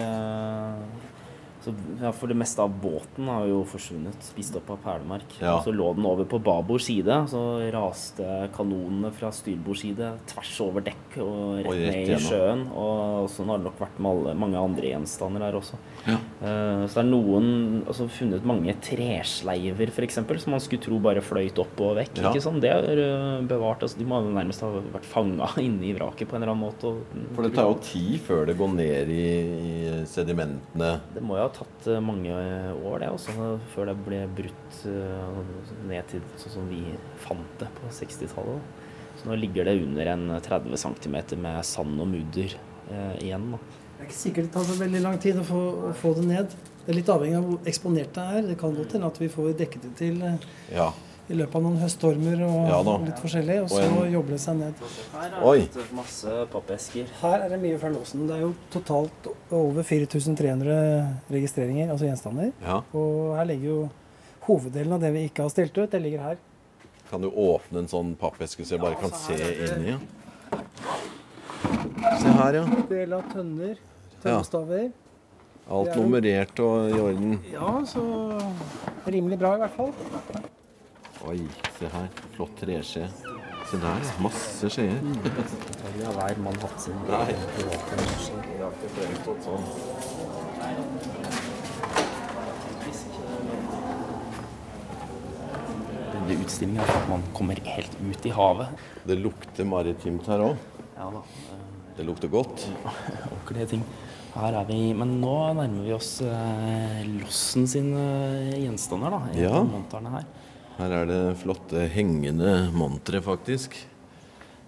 så, 1.62 1.72
ja, 2.00 2.10
For 2.16 2.30
det 2.30 2.36
meste 2.40 2.62
av 2.64 2.72
båten 2.82 3.28
har 3.30 3.46
jo 3.46 3.60
forsvunnet, 3.68 4.18
spist 4.26 4.56
opp 4.58 4.70
av 4.74 4.80
perlemark. 4.82 5.36
Ja. 5.40 5.56
Så 5.64 5.74
lå 5.74 5.92
den 5.94 6.06
over 6.08 6.26
på 6.28 6.40
babord 6.42 6.82
side, 6.82 7.20
så 7.30 7.42
raste 7.74 8.48
kanonene 8.56 9.12
fra 9.14 9.30
styrbord 9.34 9.78
side 9.78 10.12
tvers 10.32 10.52
over 10.64 10.84
dekk 10.88 11.18
og 11.22 11.42
rett, 11.62 11.70
Og 11.70 11.78
rett 11.78 11.98
ned 12.00 12.14
i 12.16 12.20
sjøen. 12.26 12.66
Og 12.74 13.30
sånn 13.30 13.52
har 13.52 13.62
det 13.62 13.68
nok 13.70 13.82
vært 13.82 14.00
med 14.02 14.10
alle, 14.12 14.36
mange 14.42 14.62
andre 14.62 14.90
gjenstander 14.94 15.46
der 15.46 15.60
også. 15.60 15.78
Ja. 16.08 16.18
Eh, 16.42 16.84
så 16.90 16.98
det 16.98 17.02
er 17.04 17.06
noen 17.06 17.46
altså 17.86 18.08
funnet 18.10 18.46
mange 18.48 18.74
tresleiver 18.82 19.92
f.eks. 19.92 20.16
som 20.42 20.54
man 20.54 20.62
skulle 20.62 20.82
tro 20.82 20.98
bare 21.02 21.22
fløyt 21.22 21.60
opp 21.62 21.78
og 21.84 21.94
vekk. 22.00 22.18
Ja. 22.18 22.32
ikke 22.32 22.42
sånn, 22.42 22.58
Det 22.62 22.72
er 22.72 23.02
eh, 23.04 23.44
bevart. 23.46 23.84
altså 23.86 24.00
De 24.00 24.06
må 24.08 24.18
nærmest 24.26 24.64
ha 24.66 24.70
vært 24.74 25.06
fanga 25.06 25.52
inne 25.66 25.86
i 25.86 25.94
vraket 25.94 26.28
på 26.30 26.36
en 26.36 26.42
eller 26.42 26.54
annen 26.54 26.66
måte. 26.66 26.94
For 27.36 27.46
det 27.46 27.54
tar 27.54 27.70
jo 27.70 27.78
tid 27.86 28.18
før 28.26 28.46
det 28.50 28.56
går 28.58 28.74
ned 28.74 29.12
i, 29.14 29.26
i 29.62 29.74
sedimentene. 30.10 30.92
Det 31.14 31.22
må 31.22 31.38
jo 31.38 31.46
ha 31.46 31.52
tatt 31.54 31.90
eh, 31.92 32.02
mange 32.02 32.34
år, 32.34 32.98
det 33.04 33.12
også, 33.14 33.52
før 33.74 33.92
det 33.92 33.98
ble 34.02 34.24
brutt 34.34 34.80
ned 35.86 36.08
til 36.10 36.24
sånn 36.40 36.56
som 36.58 36.66
vi 36.70 36.82
fant 37.22 37.60
det 37.60 37.70
på 37.78 37.90
60-tallet. 37.94 38.82
Så 39.20 39.28
nå 39.28 39.36
ligger 39.38 39.68
det 39.68 39.76
under 39.84 40.08
en 40.14 40.26
30 40.42 40.74
cm 40.80 41.16
med 41.42 41.62
sand 41.68 42.00
og 42.02 42.08
mudder 42.10 42.56
eh, 42.90 43.14
igjen. 43.22 43.52
da. 43.54 43.60
Det 44.02 44.08
er 44.08 44.10
ikke 44.10 44.18
sikkert 44.18 44.46
det 44.48 44.52
tar 44.56 44.64
så 44.66 44.74
veldig 44.80 45.00
lang 45.04 45.18
tid 45.22 45.36
å 45.38 45.42
få, 45.46 45.58
å 45.88 45.94
få 45.94 46.10
det 46.18 46.24
ned. 46.26 46.54
Det 46.82 46.90
er 46.90 46.96
litt 46.98 47.10
avhengig 47.12 47.36
av 47.38 47.44
hvor 47.46 47.68
eksponert 47.70 48.08
det 48.16 48.22
er. 48.36 48.42
Det 48.50 48.56
kan 48.58 48.72
godt 48.74 48.92
hende 48.96 49.06
at 49.12 49.18
vi 49.22 49.28
får 49.30 49.52
dekket 49.60 49.82
det 49.86 49.90
til 50.00 50.16
eh, 50.26 50.46
Ja. 50.74 50.88
i 51.30 51.36
løpet 51.38 51.54
av 51.54 51.62
noen 51.62 51.76
høststormer 51.78 52.42
og 52.42 52.56
Ja 52.72 52.80
litt 52.82 53.20
forskjellig, 53.22 53.58
og 53.62 53.68
Og 53.68 53.70
så 53.70 53.84
en- 53.84 54.12
jobber 54.12 54.30
det 54.34 54.40
seg 54.42 54.56
ned. 54.58 54.74
Her 55.12 55.36
er 55.38 55.68
det 55.76 55.84
masse 55.94 56.34
pappesker. 56.50 57.06
Her 57.20 57.44
er 57.44 57.48
det 57.54 57.60
mye 57.62 57.78
fra 57.78 57.90
låsen. 57.94 58.26
Det 58.26 58.34
er 58.36 58.40
jo 58.40 58.54
totalt 58.74 59.28
over 59.52 59.82
4300 59.82 61.06
registreringer, 61.30 61.90
altså 61.94 62.10
gjenstander. 62.10 62.52
ja. 62.66 62.80
Og 62.92 63.36
her 63.38 63.44
ligger 63.44 63.68
jo 63.70 63.90
hoveddelen 64.48 64.92
av 64.92 65.00
det 65.00 65.12
vi 65.14 65.28
ikke 65.30 65.42
har 65.46 65.50
stilt 65.54 65.78
ut, 65.78 65.90
det 65.90 66.02
ligger 66.02 66.18
her. 66.26 66.36
Kan 67.08 67.20
du 67.22 67.30
åpne 67.30 67.78
en 67.78 67.86
sånn 67.88 68.16
pappeske 68.16 68.64
så 68.66 68.70
jeg 68.74 68.80
bare 68.80 68.96
kan 68.98 69.10
se 69.14 69.34
inni? 69.38 69.90
Ja. 69.94 69.98
Se 72.18 72.28
her, 72.28 72.52
ja. 72.54 72.64
Del 72.90 73.12
av 73.12 73.22
tønner, 73.32 73.76
tønnestaver. 74.22 74.90
Alt 75.72 75.94
nummerert 75.96 76.58
og 76.62 76.90
i 76.90 76.98
orden. 76.98 77.36
Ja, 77.52 77.74
så 77.86 78.02
rimelig 79.06 79.38
bra 79.38 79.54
i 79.56 79.62
hvert 79.62 79.76
fall. 79.76 79.92
Oi, 81.28 81.38
se 81.78 81.86
her. 81.92 82.08
Flott 82.34 82.56
treskje. 82.58 83.06
Se 83.70 83.78
der, 83.80 84.08
masse 84.20 84.68
skjeer. 84.74 84.98
Ja, 86.00 86.10
hver 86.16 86.40
mann 86.42 86.58
hatt 86.60 86.82
sin 86.82 86.98
Nei. 87.06 87.30
Denne 96.12 96.36
utstillingen 96.42 96.82
er 96.82 96.90
at 96.98 97.08
man 97.10 97.24
kommer 97.36 97.62
helt 97.70 97.96
ut 98.02 98.26
i 98.26 98.34
havet. 98.34 98.82
Det 99.06 99.18
lukter 99.22 99.68
maritimt 99.68 100.26
her 100.30 100.42
òg. 100.50 100.68
Ja 100.98 101.08
da. 101.14 101.22
Eh, 101.92 101.96
Det 101.98 102.06
lukter 102.06 102.28
godt. 102.32 102.66
ordentlige 103.30 103.68
ting. 103.68 103.84
Her 104.34 104.54
er 104.62 104.64
vi, 104.64 104.94
Men 104.96 105.20
nå 105.20 105.52
nærmer 105.54 105.84
vi 105.84 105.92
oss 105.92 106.20
eh, 106.24 107.02
Lossen 107.20 107.66
sine 107.68 108.52
gjenstander, 108.56 109.10
da. 109.10 109.20
Ja. 109.36 109.60
her. 110.16 110.24
Her 110.78 110.90
er 111.02 111.06
det 111.06 111.36
flotte 111.42 111.88
hengende 111.92 112.70
montre, 112.72 113.20
faktisk. 113.20 113.76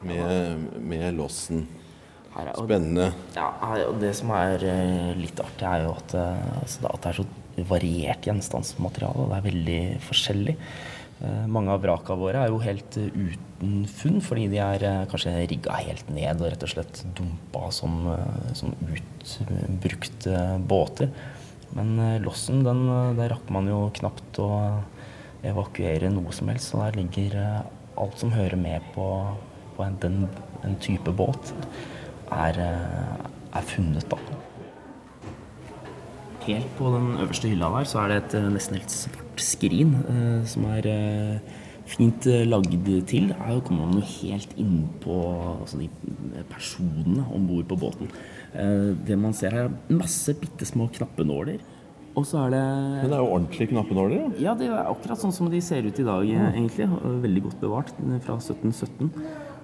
Med, 0.04 0.58
med 0.84 1.14
lossen. 1.16 1.66
er, 2.36 2.50
Spennende. 2.58 3.12
ja, 3.34 3.46
og 3.88 3.98
det 4.02 4.10
som 4.18 4.28
er 4.36 4.60
eh, 4.68 5.14
litt 5.16 5.38
artig, 5.40 5.64
er 5.64 5.84
jo 5.86 5.94
at, 5.96 6.14
eh, 6.14 6.60
altså, 6.60 6.80
det- 6.82 6.90
at 6.92 7.00
det 7.00 7.08
er 7.10 7.22
så 7.22 7.26
variert 7.70 8.20
gjenstandsmateriale. 8.26 9.28
Det 9.30 9.36
er 9.38 9.50
veldig 9.50 10.00
forskjellig. 10.02 10.56
Eh, 11.22 11.46
mange 11.46 11.70
av 11.70 11.82
vraka 11.84 12.16
våre 12.18 12.42
er 12.42 12.50
jo 12.50 12.58
helt 12.62 12.96
eh, 12.98 13.12
uten 13.14 13.84
funn, 13.86 14.18
fordi 14.24 14.48
de 14.50 14.58
er 14.62 14.82
eh, 14.84 15.04
kanskje 15.10 15.34
rigga 15.46 15.76
helt 15.78 16.10
ned 16.10 16.42
og 16.42 16.50
rett 16.50 16.66
og 16.66 16.72
slett 16.72 17.04
dumpa 17.14 17.68
som, 17.74 18.00
som 18.58 18.74
utbrukte 18.90 20.42
båter. 20.66 21.12
Men 21.74 21.96
lossen, 22.22 22.62
den, 22.66 22.84
der 23.18 23.32
rakk 23.34 23.48
man 23.54 23.70
jo 23.70 23.88
knapt 23.96 24.38
å 24.42 24.50
evakuere 25.46 26.10
noe 26.12 26.34
som 26.34 26.50
helst. 26.52 26.70
Så 26.70 26.82
der 26.82 26.98
ligger 27.00 27.38
alt 27.98 28.20
som 28.20 28.34
hører 28.34 28.58
med 28.58 28.84
på, 28.94 29.08
på 29.74 29.86
en, 29.86 29.98
den, 30.02 30.26
en 30.66 30.78
type 30.82 31.14
båt, 31.18 31.54
er, 32.34 32.62
er 32.62 33.70
funnet, 33.74 34.06
da. 34.10 34.43
Helt 36.44 36.72
på 36.78 36.92
den 36.94 37.14
øverste 37.22 37.50
hylla 37.50 37.70
der 37.78 37.88
så 37.88 38.02
er 38.04 38.12
det 38.12 38.16
et 38.22 38.38
eh, 38.40 38.48
nesten 38.52 38.78
helt 38.78 38.92
svart 38.92 39.42
skrin 39.42 39.94
eh, 40.02 40.40
som 40.48 40.66
er 40.70 40.88
eh, 40.90 41.52
fint 41.88 42.26
lagd 42.48 42.88
til. 43.08 43.30
Her 43.36 43.60
kommer 43.64 43.88
man 43.88 44.00
jo 44.00 44.08
helt 44.22 44.52
inn 44.60 44.86
på 45.04 45.18
altså 45.60 45.80
de 45.82 45.90
personene 46.50 47.26
om 47.34 47.46
bord 47.48 47.68
på 47.70 47.78
båten. 47.86 48.10
Eh, 48.54 48.92
det 49.06 49.18
man 49.20 49.36
ser 49.36 49.54
her, 49.56 49.70
er 49.70 50.02
masse 50.02 50.34
bitte 50.40 50.66
små 50.68 50.88
knappenåler. 50.94 51.62
Og 52.14 52.26
så 52.28 52.44
er 52.44 52.52
det 52.54 52.62
Men 52.62 53.10
det 53.10 53.16
er 53.16 53.24
jo 53.24 53.32
ordentlige 53.34 53.70
knappenåler, 53.72 54.14
Ja. 54.14 54.28
ja, 54.38 54.54
det 54.54 54.68
er 54.68 54.86
akkurat 54.86 55.18
sånn 55.18 55.34
som 55.34 55.50
de 55.50 55.60
ser 55.60 55.82
ut 55.82 55.98
i 55.98 56.06
dag, 56.06 56.22
mm. 56.22 56.52
egentlig. 56.54 56.86
Veldig 57.24 57.42
godt 57.48 57.60
bevart 57.60 57.90
fra 58.22 58.36
1717. 58.38 59.10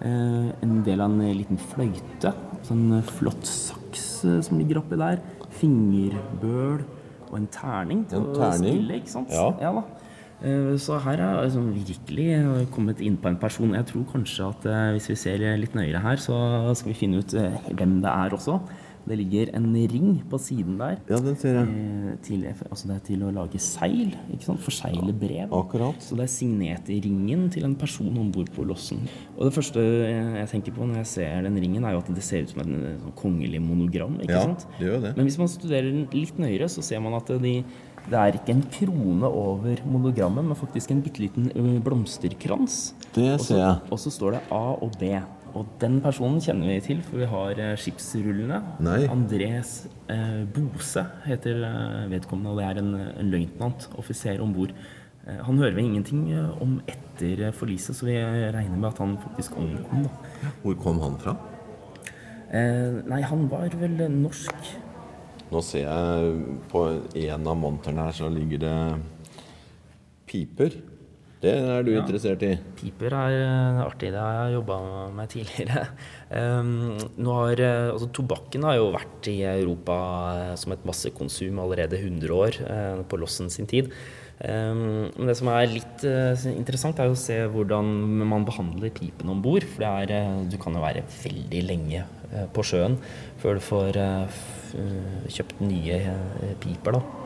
Eh, 0.02 0.48
en 0.64 0.82
del 0.82 1.00
av 1.00 1.12
en 1.12 1.36
liten 1.36 1.60
fløyte. 1.70 2.34
Sånn 2.66 3.02
flott 3.06 3.46
saks 3.46 3.79
eh, 3.96 4.40
som 4.42 4.58
ligger 4.58 4.78
oppi 4.82 4.96
der. 4.96 5.18
Fingerbøl 5.50 6.84
og 7.30 7.38
en 7.38 7.46
terning 7.52 8.04
En 8.12 8.28
terning? 8.34 8.76
spille, 8.76 8.94
ikke 9.00 9.10
sant? 9.10 9.30
Ja. 9.30 9.50
da. 9.60 9.82
Eh, 10.42 10.76
Så 10.78 10.98
her 10.98 11.12
er 11.20 11.34
jeg 11.34 11.44
liksom 11.50 11.74
virkelig 11.74 12.68
kommet 12.72 13.00
inn 13.00 13.16
på 13.16 13.28
en 13.28 13.36
person. 13.36 13.74
Jeg 13.74 13.86
tror 13.86 14.04
kanskje 14.12 14.48
at 14.48 14.66
eh, 14.66 14.92
hvis 14.92 15.08
vi 15.10 15.14
ser 15.16 15.56
litt 15.58 15.74
nøyere 15.74 16.00
her, 16.00 16.16
så 16.16 16.74
skal 16.74 16.92
vi 16.92 16.98
finne 16.98 17.18
ut 17.18 17.34
hvem 17.34 18.00
det 18.02 18.10
er 18.10 18.30
også. 18.36 18.60
Det 19.08 19.16
ligger 19.18 19.48
en 19.56 19.72
ring 19.74 20.22
på 20.30 20.38
siden 20.38 20.76
der. 20.78 20.98
Ja, 21.08 21.16
den 21.18 21.34
ser 21.40 21.54
jeg. 21.56 21.68
eh, 21.68 22.16
Til, 22.22 22.44
altså 22.70 22.86
det 22.86 22.96
er 22.96 23.04
til 23.06 23.22
å 23.24 23.30
lage 23.32 23.58
seil. 23.58 24.12
ikke 24.32 24.44
sant? 24.44 24.60
Forsegle 24.60 25.12
brev. 25.16 25.48
Akkurat. 25.56 25.96
Så 26.04 26.14
det 26.18 26.24
er 26.28 26.32
signert 26.34 26.88
i 26.92 27.00
ringen 27.00 27.48
til 27.50 27.64
en 27.64 27.74
person 27.74 28.12
om 28.20 28.30
bord 28.30 28.50
på 28.54 28.62
lossen. 28.68 29.00
Og 29.38 29.46
det 29.48 29.54
første 29.56 29.80
jeg 29.80 30.48
tenker 30.52 30.72
på 30.76 30.86
når 30.86 31.00
jeg 31.02 31.06
ser 31.06 31.42
den 31.48 31.56
ringen, 31.56 31.84
er 31.84 31.92
jo 31.96 32.02
at 32.04 32.12
det 32.14 32.22
ser 32.22 32.42
ut 32.44 32.50
som 32.54 32.60
en 32.62 32.74
eh, 32.84 32.98
sånn 33.02 33.16
kongelig 33.16 33.60
monogram. 33.64 34.18
ikke 34.20 34.32
Ja, 34.36 34.42
sant? 34.44 34.66
det 34.78 34.86
gjør 34.86 35.00
det. 35.08 35.16
Men 35.16 35.26
hvis 35.26 35.38
man 35.38 35.48
studerer 35.48 35.90
den 35.90 36.06
litt 36.12 36.38
nøyere, 36.38 36.68
så 36.68 36.82
ser 36.84 37.00
man 37.00 37.14
at 37.14 37.26
de, 37.40 37.64
det 38.10 38.16
er 38.20 38.36
ikke 38.38 38.54
en 38.54 38.62
krone 38.72 39.26
over 39.28 39.76
monogrammet, 39.86 40.44
men 40.44 40.56
faktisk 40.56 40.90
en 40.92 41.02
bitte 41.02 41.20
liten 41.24 41.50
blomsterkrans. 41.84 42.94
Det 43.14 43.40
ser 43.42 43.58
jeg. 43.58 43.76
Og 43.92 43.98
så 44.00 44.10
står 44.12 44.36
det 44.38 44.40
A 44.54 44.62
og 44.82 44.92
B. 45.00 45.10
Og 45.58 45.74
den 45.82 45.98
personen 46.04 46.40
kjenner 46.42 46.70
vi 46.70 46.78
til, 46.84 47.02
for 47.06 47.20
vi 47.20 47.28
har 47.30 47.60
eh, 47.60 47.76
skipsrullene. 47.80 48.60
Nei. 48.84 49.02
Andres 49.10 49.74
eh, 50.12 50.42
Bose 50.54 51.04
heter 51.26 51.64
eh, 51.66 52.08
vedkommende, 52.12 52.52
og 52.52 52.60
det 52.60 52.66
er 52.68 52.80
en, 52.82 52.90
en 53.20 53.30
løytnant, 53.32 53.88
offiser 54.00 54.42
om 54.44 54.54
bord. 54.56 54.74
Eh, 55.26 55.40
han 55.46 55.60
hører 55.60 55.76
vi 55.76 55.86
ingenting 55.88 56.28
om 56.62 56.78
etter 56.90 57.48
forliset, 57.56 57.98
så 57.98 58.08
vi 58.08 58.18
regner 58.20 58.76
med 58.76 58.90
at 58.92 59.02
han 59.02 59.16
faktisk 59.24 59.58
omkom. 59.60 60.06
Da. 60.06 60.52
Hvor 60.62 60.78
kom 60.84 61.02
han 61.04 61.18
fra? 61.22 61.36
Eh, 62.50 63.00
nei, 63.06 63.20
han 63.26 63.44
var 63.50 63.74
vel 63.80 64.06
norsk. 64.14 64.70
Nå 65.50 65.60
ser 65.66 65.88
jeg 65.88 66.58
på 66.70 66.84
en 67.26 67.50
av 67.50 67.58
monterne 67.58 68.06
her 68.06 68.14
så 68.14 68.30
ligger 68.30 68.62
det 68.62 68.78
piper. 70.30 70.78
Det 71.40 71.52
er 71.56 71.84
du 71.86 71.94
interessert 71.94 72.42
i? 72.44 72.52
Piper 72.76 73.14
er 73.16 73.34
eh, 73.38 73.78
artig. 73.80 74.10
Det 74.12 74.20
har 74.20 74.34
jeg 74.36 74.58
jobba 74.58 74.80
med 75.16 75.36
tidligere. 75.36 75.86
Um, 76.30 76.94
har, 77.26 77.58
eh, 77.58 77.88
altså, 77.90 78.06
tobakken 78.14 78.62
har 78.62 78.76
jo 78.76 78.92
vært 78.94 79.26
i 79.32 79.40
Europa 79.50 79.96
eh, 80.38 80.52
som 80.54 80.70
et 80.70 80.84
massekonsum 80.86 81.58
allerede 81.58 81.98
100 81.98 82.30
år 82.30 82.58
uh, 82.62 83.00
på 83.02 83.18
Lossen 83.18 83.50
sin 83.50 83.66
tid. 83.66 83.88
Um, 84.38 85.10
men 85.16 85.26
det 85.26 85.34
som 85.40 85.50
er 85.50 85.72
litt 85.72 86.04
interessant, 86.52 87.02
er 87.02 87.10
jo 87.10 87.16
å 87.16 87.18
se 87.18 87.40
hvordan 87.50 87.90
man 88.30 88.46
behandler 88.46 88.94
pipen 88.94 89.32
om 89.34 89.42
bord. 89.42 89.66
For 89.72 89.82
det 89.82 90.14
er, 90.14 90.46
du 90.46 90.54
kan 90.62 90.78
jo 90.78 90.84
være 90.84 91.02
veldig 91.16 91.64
lenge 91.66 92.04
på 92.54 92.62
sjøen 92.70 92.94
før 93.42 93.58
du 93.58 93.66
får 93.66 93.98
kjøpt 95.34 95.66
nye 95.66 95.98
piper. 96.62 97.00
da. 97.00 97.19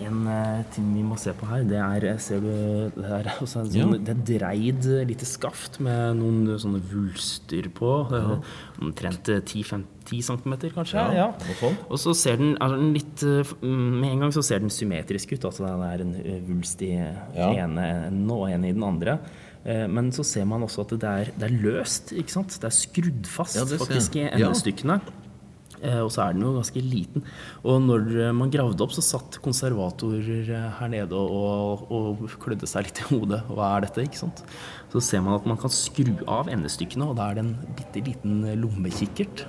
En 0.00 0.18
uh, 0.30 0.60
ting 0.70 0.86
vi 0.94 1.02
må 1.02 1.16
se 1.18 1.32
på 1.34 1.46
her, 1.50 1.64
det 1.66 1.78
er 1.82 2.04
eh, 2.12 2.18
Ser 2.22 2.38
du 2.44 2.48
det 2.94 3.08
er 3.16 3.28
også 3.42 3.64
en 3.64 3.70
sånn, 3.72 3.94
Det 4.06 4.12
er 4.14 4.20
dreid 4.28 4.86
eh, 4.86 5.00
lite 5.08 5.26
skaft 5.26 5.80
med 5.82 6.20
noen 6.20 6.44
sånne 6.62 6.78
vulster 6.92 7.66
på. 7.74 7.90
eh, 8.14 8.52
Omtrent 8.84 9.28
eh, 9.34 9.40
10-10 9.42 10.22
cm, 10.28 10.54
kanskje. 10.76 11.02
Ja, 11.16 11.26
ja. 11.34 11.72
Og 11.90 11.98
så 11.98 12.14
ser 12.16 12.38
den, 12.40 12.54
er 12.62 12.76
den 12.76 12.94
litt 12.94 13.24
mm, 13.26 13.90
Med 13.98 14.12
en 14.14 14.22
gang 14.26 14.32
så 14.38 14.44
ser 14.46 14.62
den 14.62 14.70
symmetrisk 14.72 15.34
ut. 15.34 15.44
Altså 15.50 15.66
det 15.66 15.90
er 15.90 16.06
en 16.06 16.14
vulst 16.46 16.82
i 16.86 16.92
Ja. 16.94 17.50
ene 17.66 17.88
enden 18.08 18.30
og 18.30 18.46
en 18.52 18.64
i 18.64 18.72
den 18.72 18.86
andre. 18.86 19.18
Men 19.68 20.12
så 20.14 20.22
ser 20.24 20.46
man 20.48 20.62
også 20.64 20.86
at 20.86 20.92
det 21.02 21.08
er, 21.10 21.30
det 21.36 21.48
er 21.50 21.56
løst. 21.60 22.12
ikke 22.16 22.32
sant? 22.38 22.54
Det 22.62 22.70
er 22.70 22.76
skrudd 22.76 23.26
fast 23.28 23.58
Ja, 23.58 23.66
faktisk 23.82 24.14
i 24.16 24.28
endestykkene. 24.30 25.00
Eh, 25.02 25.24
Og 26.02 26.10
så 26.14 26.24
er 26.24 26.36
den 26.36 26.44
jo 26.46 26.54
ganske 26.56 26.82
liten. 26.82 27.24
Og 27.62 27.82
når 27.84 28.08
eh, 28.16 28.34
man 28.36 28.52
gravde 28.52 28.84
opp, 28.84 28.94
så 28.96 29.04
satt 29.04 29.40
konservatorer 29.44 30.52
eh, 30.54 30.68
her 30.78 30.92
nede 30.92 31.18
og, 31.18 31.84
og, 31.92 32.24
klødde 32.42 32.68
seg 32.70 32.88
litt 32.88 33.02
i 33.04 33.08
hodet. 33.12 33.42
Hva 33.50 33.74
er 33.76 33.86
dette? 33.86 34.06
ikke 34.06 34.22
sant? 34.22 34.44
Så 34.92 35.02
ser 35.04 35.22
man 35.24 35.38
at 35.38 35.48
man 35.48 35.60
kan 35.60 35.72
skru 35.72 36.14
av 36.30 36.50
endestykkene, 36.52 37.10
og 37.10 37.18
da 37.18 37.28
er 37.28 37.38
det 37.38 37.46
en 37.46 37.54
bitte 37.78 38.04
liten 38.06 38.40
eh, 38.46 38.58
lommekikkert. 38.58 39.46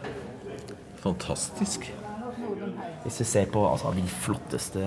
Fantastisk. 1.03 1.89
Hvis 2.99 3.21
vi 3.21 3.25
ser 3.25 3.47
på 3.49 3.61
altså, 3.63 3.93
de 3.95 4.03
flotteste 4.11 4.83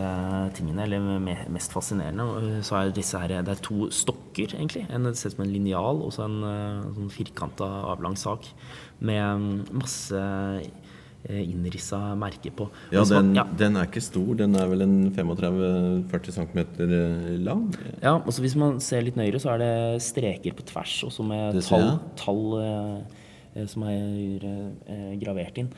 tingene, 0.54 0.84
eller 0.84 1.48
mest 1.50 1.72
fascinerende, 1.72 2.60
så 2.66 2.76
er 2.78 2.92
disse 2.94 3.18
her 3.18 3.32
Det 3.32 3.54
er 3.54 3.64
to 3.64 3.88
stokker, 3.90 4.52
egentlig. 4.52 4.84
En 4.92 5.08
ser 5.14 5.32
ut 5.32 5.38
som 5.38 5.44
en 5.46 5.54
linjal, 5.54 6.02
og 6.04 6.12
så 6.12 6.26
en 6.28 6.42
sånn 6.92 7.12
firkanta, 7.12 7.68
avlang 7.88 8.18
sak 8.20 8.50
med 9.02 9.22
mm, 9.40 9.54
masse 9.80 10.20
innrissa 11.30 12.00
merke 12.18 12.50
på. 12.54 12.66
Ja, 12.90 13.04
den, 13.06 13.30
man, 13.30 13.36
ja. 13.36 13.44
den 13.58 13.78
er 13.78 13.86
ikke 13.88 14.02
stor. 14.02 14.32
Den 14.38 14.56
er 14.58 14.66
vel 14.70 14.84
en 14.84 14.96
35-40 15.14 16.36
cm 16.38 16.62
lang. 17.44 17.68
Ja, 18.02 18.16
og 18.18 18.32
så 18.32 18.42
Hvis 18.42 18.56
man 18.58 18.80
ser 18.82 19.04
litt 19.06 19.18
nøyere, 19.18 19.40
så 19.42 19.54
er 19.54 19.62
det 19.62 20.02
streker 20.02 20.56
på 20.58 20.66
tvers, 20.66 20.98
også 21.06 21.26
med 21.26 21.60
tall, 21.66 21.88
tall 22.18 22.42
eh, 22.58 23.22
eh, 23.54 23.68
som 23.70 23.86
er 23.86 24.46
eh, 24.48 25.12
gravert 25.22 25.62
inn. 25.62 25.70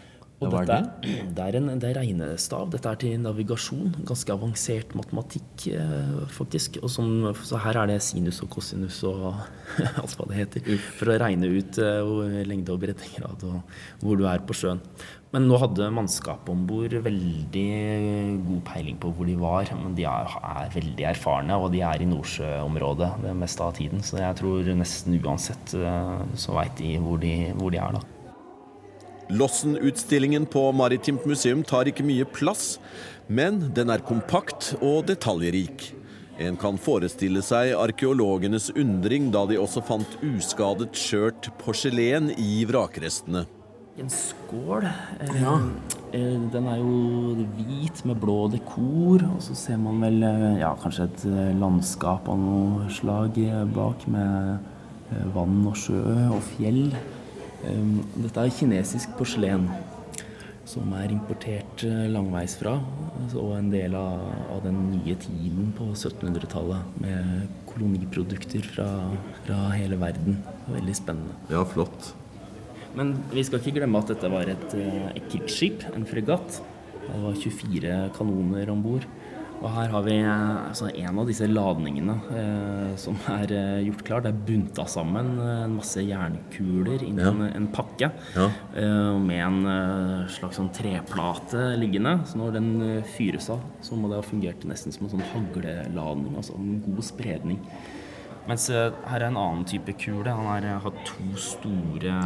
Og 0.45 0.53
hva 0.53 0.63
er 0.63 0.71
dette, 0.71 1.15
det? 1.35 1.47
er 1.47 1.59
en 1.59 1.71
det 1.81 1.91
er 1.91 1.99
regnestav. 2.01 2.69
Dette 2.73 2.91
er 2.91 3.01
til 3.01 3.19
navigasjon. 3.23 3.97
Ganske 4.09 4.35
avansert 4.35 4.95
matematikk, 4.99 5.67
eh, 5.73 6.15
faktisk. 6.35 6.79
Og 6.85 6.93
som, 6.93 7.11
så 7.45 7.61
her 7.65 7.81
er 7.83 7.95
det 7.95 7.99
sinus 8.05 8.43
og 8.45 8.53
kosinus 8.55 9.01
og 9.09 9.33
alt 10.03 10.17
hva 10.19 10.29
det 10.31 10.41
heter. 10.43 10.73
For 10.99 11.13
å 11.13 11.19
regne 11.25 11.51
ut 11.57 11.81
eh, 11.83 12.47
lengde 12.49 12.75
og 12.75 12.83
breddegrad 12.85 13.45
og 13.51 13.77
hvor 14.05 14.21
du 14.21 14.27
er 14.31 14.45
på 14.45 14.57
sjøen. 14.57 14.83
Men 15.35 15.49
nå 15.51 15.57
hadde 15.59 15.89
mannskapet 15.91 16.51
om 16.53 16.61
bord 16.69 16.93
veldig 17.03 17.65
god 18.45 18.61
peiling 18.69 19.01
på 19.03 19.11
hvor 19.17 19.27
de 19.27 19.35
var. 19.41 19.73
Men 19.81 19.97
de 19.99 20.07
er, 20.07 20.37
er 20.39 20.71
veldig 20.77 21.09
erfarne, 21.11 21.59
og 21.59 21.73
de 21.75 21.83
er 21.83 22.05
i 22.05 22.07
Nordsjøområdet 22.07 23.11
det 23.25 23.35
meste 23.41 23.67
av 23.67 23.75
tiden. 23.81 24.05
Så 24.07 24.21
jeg 24.23 24.39
tror 24.39 24.71
nesten 24.79 25.19
uansett 25.19 25.75
eh, 25.75 26.27
så 26.39 26.55
veit 26.55 26.79
de 26.79 26.95
hvor, 27.03 27.19
de 27.19 27.51
hvor 27.59 27.75
de 27.75 27.83
er, 27.83 27.99
da. 27.99 28.14
Lossen-utstillingen 29.33 30.47
på 30.47 30.69
Maritimt 30.77 31.25
museum 31.27 31.63
tar 31.65 31.89
ikke 31.89 32.05
mye 32.05 32.27
plass, 32.29 32.79
men 33.29 33.71
den 33.75 33.93
er 33.93 34.05
kompakt 34.05 34.75
og 34.81 35.07
detaljrik. 35.09 35.93
En 36.43 36.57
kan 36.59 36.77
forestille 36.83 37.45
seg 37.47 37.77
arkeologenes 37.79 38.73
undring 38.75 39.31
da 39.35 39.45
de 39.47 39.59
også 39.61 39.85
fant 39.87 40.17
uskadet 40.27 40.91
skjørt 40.99 41.53
porselen 41.61 42.33
i 42.35 42.65
vrakrestene. 42.67 43.45
En 43.95 44.11
skål. 44.11 44.89
Eh, 45.23 45.45
eh, 46.11 46.39
den 46.51 46.67
er 46.67 46.81
jo 46.81 47.47
hvit 47.55 48.03
med 48.09 48.19
blå 48.19 48.49
dekor, 48.51 49.23
og 49.29 49.39
så 49.47 49.55
ser 49.55 49.79
man 49.79 50.03
vel 50.03 50.19
eh, 50.27 50.59
ja, 50.65 50.73
kanskje 50.83 51.07
et 51.07 51.27
landskap 51.61 52.27
av 52.27 52.41
noe 52.43 52.89
slag 52.91 53.39
bak 53.77 54.09
med 54.11 54.73
vann 55.37 55.61
og 55.71 55.79
sjø 55.79 56.03
og 56.35 56.43
fjell. 56.57 56.89
Eh, 57.65 57.83
Dette 58.25 58.45
er 58.45 58.55
kinesisk 58.55 59.17
porselen 59.19 59.69
som 60.69 60.93
er 60.97 61.13
importert 61.13 61.85
eh, 61.85 62.07
langveisfra, 62.13 62.75
altså, 63.21 63.43
og 63.43 63.55
en 63.59 63.71
del 63.73 63.95
av, 63.99 64.23
av 64.55 64.63
den 64.65 64.79
nye 64.95 65.17
tiden 65.21 65.73
på 65.77 65.91
1700-tallet 65.93 67.01
med 67.05 67.49
koloniprodukter 67.69 68.65
fra, 68.73 68.89
fra 69.45 69.59
hele 69.77 69.99
verden. 70.01 70.39
Veldig 70.71 70.97
spennende. 70.97 71.37
Ja, 71.53 71.65
flott. 71.69 72.15
Men 72.95 73.13
vi 73.33 73.43
skal 73.45 73.61
ikke 73.61 73.81
glemme 73.81 74.01
at 74.01 74.13
dette 74.13 74.31
var 74.33 74.49
et, 74.51 74.77
eh, 74.79 75.11
et 75.19 75.29
krigsskip, 75.33 75.85
en 75.93 76.09
fregatt. 76.09 76.63
Det 77.05 77.21
var 77.21 77.37
24 77.37 78.01
kanoner 78.17 78.73
om 78.73 78.81
bord. 78.85 79.05
Og 79.65 79.71
her 79.73 79.89
har 79.95 80.03
vi 80.05 80.15
eh, 80.21 80.57
altså, 80.69 80.91
en 80.93 81.19
av 81.23 81.29
disse 81.31 81.47
ladningene 81.49 82.15
eh, 82.37 82.91
som 83.01 83.17
er 83.33 83.53
eh, 83.57 83.79
gjort 83.87 84.03
klar. 84.05 84.21
Det 84.27 84.33
er 84.35 84.43
bunta 84.51 84.85
sammen 84.93 85.31
eh, 85.41 85.63
en 85.65 85.79
masse 85.79 86.03
jernkuler 86.05 87.01
inni 87.07 87.25
Ja. 87.25 87.31
en, 87.33 87.41
en 87.49 87.69
pakke 87.73 88.11
Ja. 88.37 88.51
eh, 88.77 89.17
med 89.25 89.41
en 89.41 89.59
eh, 89.73 90.29
slags 90.37 90.61
sånn 90.61 90.69
treplate 90.77 91.71
liggende. 91.81 92.19
Så 92.29 92.37
når 92.43 92.59
den 92.59 92.71
fyres 93.17 93.49
av, 93.55 93.65
så 93.81 93.97
må 93.97 94.13
det 94.13 94.21
ha 94.21 94.27
fungert 94.27 94.69
nesten 94.69 94.93
som 94.93 95.09
en 95.09 95.15
sånn 95.17 95.25
hagleladning. 95.33 96.37
Altså 96.37 96.59
en 96.61 96.83
god 96.85 97.01
spredning. 97.09 97.63
Mens 98.45 98.69
eh, 98.69 98.91
her 99.09 99.23
er 99.23 99.31
en 99.31 99.41
annen 99.41 99.65
type 99.65 99.97
kule. 99.97 100.29
Han 100.29 100.45
har 100.51 100.69
har 100.85 101.01
to 101.09 101.31
store 101.41 102.19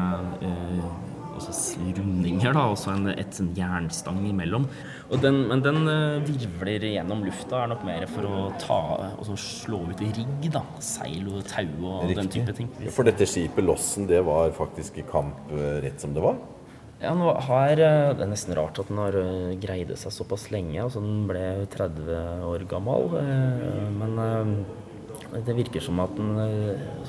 eh, 0.43 0.91
altså 1.39 1.79
rundinger, 1.97 2.53
da, 2.53 2.65
og 2.73 2.77
så 2.81 2.93
en, 2.95 3.09
et 3.13 3.37
sånn 3.37 3.51
jernstang 3.57 4.21
imellom. 4.29 4.67
Og 5.09 5.23
den, 5.23 5.41
men 5.51 5.63
den 5.65 5.89
eh, 5.89 6.19
virvler 6.27 6.85
gjennom 6.91 7.25
lufta, 7.27 7.63
er 7.63 7.73
nok 7.73 7.87
mer 7.87 8.05
for 8.11 8.29
å 8.29 8.43
ta 8.61 8.79
altså 9.15 9.39
slå 9.41 9.83
ut 9.89 10.03
rigg, 10.05 10.49
da. 10.53 10.63
Seil 10.85 11.29
og 11.31 11.43
tau 11.49 11.89
og 11.95 12.13
den 12.13 12.31
type 12.33 12.55
ting. 12.57 12.71
For 12.95 13.09
dette 13.09 13.29
skipet 13.29 13.65
Lossen, 13.65 14.09
det 14.11 14.21
var 14.27 14.53
faktisk 14.57 15.01
i 15.01 15.07
kamp 15.09 15.53
eh, 15.55 15.81
rett 15.87 16.05
som 16.05 16.15
det 16.17 16.25
var? 16.25 16.41
Ja, 16.99 17.13
nå 17.15 17.31
har, 17.47 17.73
eh, 17.79 18.13
Det 18.19 18.27
er 18.27 18.33
nesten 18.33 18.57
rart 18.59 18.81
at 18.83 18.91
den 18.91 19.01
har 19.01 19.19
greide 19.63 19.97
seg 19.97 20.15
såpass 20.15 20.49
lenge. 20.55 20.81
altså 20.83 21.05
Den 21.05 21.29
ble 21.31 21.45
30 21.73 22.45
år 22.49 22.67
gammel. 22.69 23.15
Men 23.99 24.67
det 25.45 25.57
virker 25.57 25.85
som 25.85 26.01
at 26.03 26.17
den, 26.19 26.35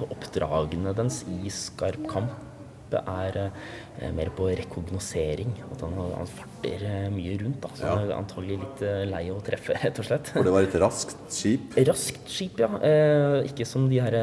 oppdragene 0.08 0.96
dens 0.96 1.24
i 1.28 1.52
skarp 1.54 2.06
kamp 2.12 2.46
skipet 2.90 3.06
er 3.08 3.38
eh, 4.02 4.12
mer 4.16 4.30
på 4.36 4.48
rekognosering. 4.58 5.52
At 5.72 5.82
han, 5.86 5.94
han 6.16 6.28
farter 6.30 6.86
eh, 6.88 7.10
mye 7.14 7.36
rundt. 7.42 7.62
Da. 7.62 7.70
Så 7.78 7.86
Ja. 7.86 7.96
han 7.96 8.10
er 8.10 8.16
antagelig 8.18 8.58
litt 8.64 8.82
eh, 8.82 9.04
lei 9.10 9.30
å 9.32 9.40
treffe, 9.46 9.76
rett 9.84 10.00
og 10.02 10.06
slett. 10.08 10.32
For 10.34 10.44
det 10.48 10.54
var 10.56 10.64
et 10.68 10.78
raskt 10.82 11.18
skip. 11.34 11.78
Raskt 11.88 12.30
skip, 12.30 12.60
ja. 12.60 12.70
Ikke 13.46 13.66
som 13.68 13.88
de 13.90 14.00
her 14.02 14.16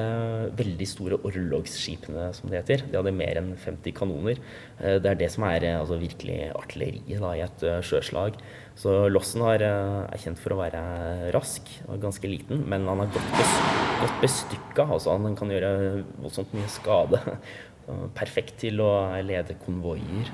veldig 0.56 0.86
store 0.88 1.18
orlogsskipene, 1.26 2.30
som 2.34 2.50
det 2.50 2.62
heter. 2.64 2.86
De 2.90 2.98
hadde 2.98 3.14
mer 3.14 3.38
enn 3.40 3.54
50 3.56 3.94
kanoner. 3.96 4.40
Det 4.78 5.06
er 5.10 5.18
det 5.18 5.30
som 5.32 5.44
er 5.48 5.64
altså, 5.78 5.98
virkelig 6.00 6.50
artilleriet 6.56 7.20
da, 7.22 7.32
i 7.38 7.44
et 7.46 7.66
sjøslag. 7.86 8.36
Så 8.76 9.06
Lossen 9.08 9.40
har, 9.40 9.62
er 9.64 10.20
kjent 10.20 10.40
for 10.40 10.52
å 10.52 10.58
være 10.60 10.80
rask 11.32 11.70
og 11.88 11.96
ganske 12.02 12.28
liten, 12.28 12.60
men 12.68 12.84
han 12.90 13.00
er 13.06 13.08
godt, 13.14 13.30
bes 13.38 13.54
godt 14.02 14.18
bestykka. 14.20 14.84
Altså, 14.84 15.14
han 15.16 15.36
kan 15.38 15.52
gjøre 15.54 15.70
voldsomt 16.20 16.52
mye 16.56 16.68
skade. 16.74 17.22
Perfekt 18.16 18.60
til 18.64 18.82
å 18.82 18.90
lede 19.22 19.58
konvoier. 19.62 20.32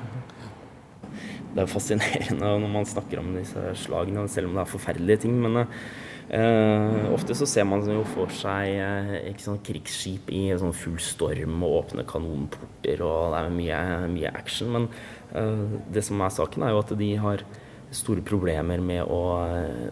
Det 1.53 1.61
er 1.61 1.69
fascinerende 1.69 2.55
når 2.63 2.71
man 2.73 2.89
snakker 2.89 3.21
om 3.21 3.35
disse 3.37 3.75
slagene, 3.83 4.25
selv 4.33 4.49
om 4.49 4.57
det 4.57 4.65
er 4.65 4.73
forferdelige 4.73 5.27
ting. 5.27 5.37
Men 5.43 5.67
Uh, 6.33 7.11
ofte 7.13 7.35
så 7.37 7.45
ser 7.45 7.67
man 7.69 7.83
jo 7.85 8.05
for 8.09 8.31
seg 8.33 8.79
uh, 8.79 9.41
sånn 9.43 9.59
krigsskip 9.67 10.31
i 10.33 10.47
sånn 10.57 10.73
full 10.73 10.97
storm 11.03 11.59
og 11.67 11.75
åpne 11.83 12.07
kanonporter, 12.09 13.03
og 13.05 13.35
det 13.35 13.41
er 13.41 13.51
mye, 13.53 13.81
mye 14.15 14.31
action. 14.39 14.71
Men 14.73 14.87
uh, 15.35 15.77
det 15.93 16.05
som 16.07 16.23
er 16.25 16.33
saken, 16.33 16.65
er 16.65 16.73
jo 16.73 16.81
at 16.81 16.95
de 17.03 17.11
har 17.21 17.45
store 17.93 18.25
problemer 18.25 18.81
med 18.81 19.05
å, 19.05 19.21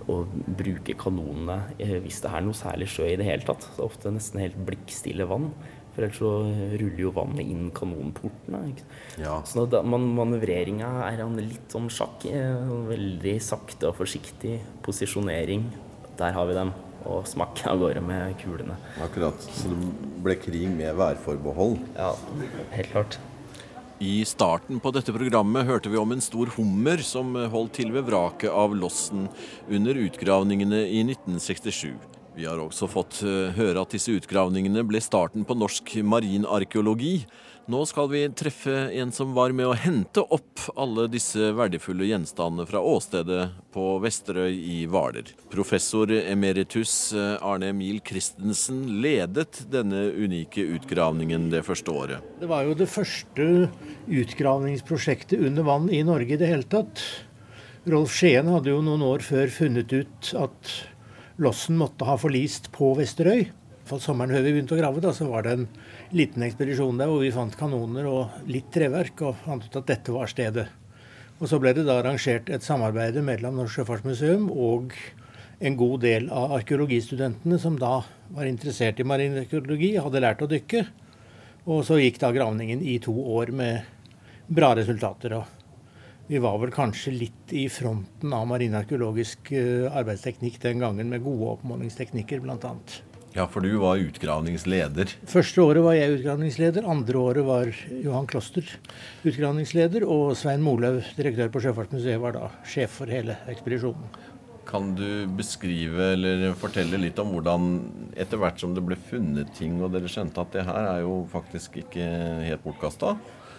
å 0.09 0.15
bruke 0.57 0.95
kanonene 0.97 1.59
hvis 1.77 2.23
det 2.25 2.31
er 2.33 2.47
noe 2.47 2.57
særlig 2.57 2.89
sjø 2.89 3.11
i 3.11 3.19
det 3.21 3.27
hele 3.29 3.45
tatt. 3.45 3.67
Det 3.67 3.83
er 3.83 3.91
ofte 3.91 4.15
nesten 4.15 4.41
helt 4.41 4.57
blikkstille 4.65 5.27
vann. 5.29 5.51
For 5.95 6.05
ellers 6.07 6.19
så 6.21 6.31
ruller 6.81 7.01
jo 7.03 7.11
vannet 7.17 7.47
inn 7.51 7.71
kanonportene. 7.75 8.61
Ikke? 8.71 8.85
Ja. 9.25 9.41
Så 9.49 9.65
da, 9.71 9.81
man, 9.83 10.05
manøvreringa 10.19 10.91
er 11.09 11.23
han 11.25 11.35
litt 11.41 11.73
som 11.75 11.89
sjakk. 11.91 12.27
eh, 12.31 12.71
Veldig 12.91 13.37
sakte 13.43 13.91
og 13.91 13.99
forsiktig 13.99 14.61
posisjonering. 14.87 15.67
Der 16.21 16.37
har 16.37 16.47
vi 16.51 16.55
dem. 16.55 16.73
Og 17.09 17.25
smakk 17.25 17.63
av 17.65 17.79
gårde 17.81 18.03
med 18.05 18.35
kulene. 18.43 18.75
Akkurat. 19.01 19.41
Så 19.57 19.71
det 19.73 19.91
ble 20.21 20.35
krig 20.37 20.67
med 20.69 20.93
værforbehold. 20.99 21.79
Ja, 21.97 22.13
helt 22.75 22.91
klart. 22.93 23.17
I 24.01 24.23
starten 24.25 24.79
på 24.81 24.93
dette 24.97 25.13
programmet 25.13 25.67
hørte 25.69 25.91
vi 25.93 25.99
om 26.01 26.13
en 26.13 26.23
stor 26.25 26.49
hummer 26.55 27.03
som 27.05 27.35
holdt 27.53 27.75
til 27.77 27.91
ved 27.93 28.07
vraket 28.09 28.49
av 28.49 28.73
Lossen 28.77 29.27
under 29.69 29.99
utgravningene 30.01 30.79
i 30.89 31.03
1967. 31.05 31.91
Vi 32.37 32.47
har 32.47 32.61
også 32.63 32.89
fått 32.91 33.23
eh, 33.27 33.53
høre 33.57 33.83
at 33.83 33.95
disse 33.95 34.15
utgravningene 34.15 34.85
ble 34.87 35.01
starten 35.03 35.47
på 35.47 35.57
norsk 35.59 35.97
marinarkeologi. 36.07 37.25
Nå 37.71 37.85
skal 37.87 38.09
vi 38.11 38.21
treffe 38.35 38.73
en 38.99 39.13
som 39.15 39.35
var 39.37 39.53
med 39.55 39.69
å 39.69 39.77
hente 39.79 40.23
opp 40.35 40.63
alle 40.81 41.05
disse 41.13 41.53
verdifulle 41.55 42.09
gjenstandene 42.09 42.65
fra 42.67 42.81
åstedet 42.83 43.45
på 43.75 43.85
Vesterøy 44.03 44.57
i 44.57 44.79
Hvaler. 44.91 45.29
Professor 45.53 46.11
emeritus 46.19 47.13
eh, 47.13 47.37
Arne 47.47 47.71
Emil 47.75 48.01
Christensen 48.07 48.85
ledet 49.05 49.65
denne 49.71 50.07
unike 50.17 50.65
utgravningen 50.79 51.51
det 51.53 51.63
første 51.67 51.95
året. 51.95 52.31
Det 52.41 52.51
var 52.51 52.67
jo 52.67 52.79
det 52.79 52.91
første 52.91 53.51
utgravningsprosjektet 54.23 55.43
under 55.51 55.67
vann 55.67 55.91
i 55.93 56.03
Norge 56.07 56.35
i 56.35 56.41
det 56.41 56.51
hele 56.51 56.67
tatt. 56.71 57.05
Rolf 57.91 58.13
Skien 58.19 58.49
hadde 58.51 58.75
jo 58.75 58.83
noen 58.85 59.05
år 59.07 59.23
før 59.25 59.53
funnet 59.53 59.93
ut 59.95 60.33
at 60.37 60.75
lossen 61.41 61.79
måtte 61.81 62.07
ha 62.09 62.19
forlist 62.21 62.69
på 62.75 62.93
Vesterøy. 62.99 63.49
For 63.89 64.03
sommeren 64.03 64.35
før 64.37 64.45
vi 64.45 64.53
begynte 64.55 64.77
å 64.77 64.79
grave, 64.79 65.01
da, 65.03 65.11
så 65.17 65.27
var 65.27 65.47
det 65.47 65.55
en 65.57 65.65
liten 66.15 66.45
ekspedisjon 66.47 67.01
der 67.01 67.11
hvor 67.11 67.25
vi 67.25 67.33
fant 67.35 67.57
kanoner 67.59 68.07
og 68.07 68.51
litt 68.51 68.69
treverk, 68.75 69.25
og 69.27 69.41
fant 69.47 69.65
ut 69.67 69.81
at 69.81 69.89
dette 69.89 70.15
var 70.15 70.31
stedet. 70.31 70.69
Og 71.41 71.49
så 71.49 71.59
ble 71.59 71.73
det 71.75 71.87
da 71.89 71.97
arrangert 71.99 72.51
et 72.53 72.65
samarbeid 72.65 73.17
mellom 73.25 73.57
Norsk 73.57 73.81
Sjøfartsmuseum 73.81 74.51
og 74.53 74.93
en 75.61 75.77
god 75.81 76.03
del 76.05 76.29
av 76.33 76.53
arkeologistudentene 76.59 77.59
som 77.61 77.79
da 77.81 78.03
var 78.31 78.49
interessert 78.49 79.01
i 79.01 79.07
marinarkeologi, 79.09 79.95
hadde 79.97 80.23
lært 80.23 80.45
å 80.45 80.49
dykke. 80.51 80.85
Og 81.73 81.83
så 81.89 81.99
gikk 82.01 82.21
da 82.21 82.31
gravningen 82.37 82.85
i 82.85 82.99
to 83.03 83.15
år 83.35 83.53
med 83.57 83.89
bra 84.53 84.73
resultater. 84.77 85.35
Og 85.41 85.60
vi 86.31 86.39
var 86.39 86.61
vel 86.63 86.71
kanskje 86.71 87.11
litt 87.11 87.53
i 87.59 87.65
fronten 87.73 88.31
av 88.37 88.45
marinarkeologisk 88.47 89.51
eh, 89.51 89.89
arbeidsteknikk 89.91 90.61
den 90.63 90.79
gangen, 90.79 91.09
med 91.11 91.25
gode 91.25 91.57
oppmålingsteknikker 91.57 92.39
bl.a. 92.45 92.75
Ja, 93.35 93.49
for 93.51 93.67
du 93.67 93.73
var 93.83 93.99
utgravningsleder. 93.99 95.11
Første 95.31 95.65
året 95.65 95.83
var 95.83 95.97
jeg 95.97 96.21
utgravningsleder, 96.21 96.87
andre 96.87 97.19
året 97.19 97.47
var 97.49 97.73
Johan 97.91 98.29
Kloster 98.31 98.67
utgravningsleder, 99.27 100.07
og 100.07 100.37
Svein 100.39 100.63
Molaug, 100.63 101.01
direktør 101.19 101.51
på 101.51 101.65
Sjøfartsmuseet, 101.67 102.23
var 102.23 102.39
da 102.39 102.53
sjef 102.63 103.01
for 103.01 103.11
hele 103.11 103.35
ekspedisjonen. 103.51 104.15
Kan 104.71 104.93
du 104.95 105.27
beskrive 105.35 106.13
eller 106.13 106.47
fortelle 106.59 107.03
litt 107.03 107.19
om 107.19 107.35
hvordan 107.35 107.69
etter 108.15 108.39
hvert 108.39 108.63
som 108.63 108.77
det 108.77 108.87
ble 108.87 108.99
funnet 109.11 109.51
ting, 109.59 109.83
og 109.83 109.91
dere 109.97 110.11
skjønte 110.11 110.47
at 110.47 110.55
det 110.55 110.67
her 110.71 110.93
er 110.95 111.03
jo 111.09 111.25
faktisk 111.35 111.83
ikke 111.83 112.07
helt 112.47 112.63
bortkasta? 112.63 113.17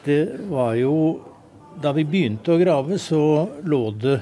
Det 0.07 0.23
var 0.47 0.79
jo 0.79 0.95
Da 1.79 1.93
vi 1.95 2.03
begynte 2.03 2.51
å 2.51 2.59
grave, 2.59 2.97
så 2.99 3.47
lå 3.63 3.81
det 3.95 4.17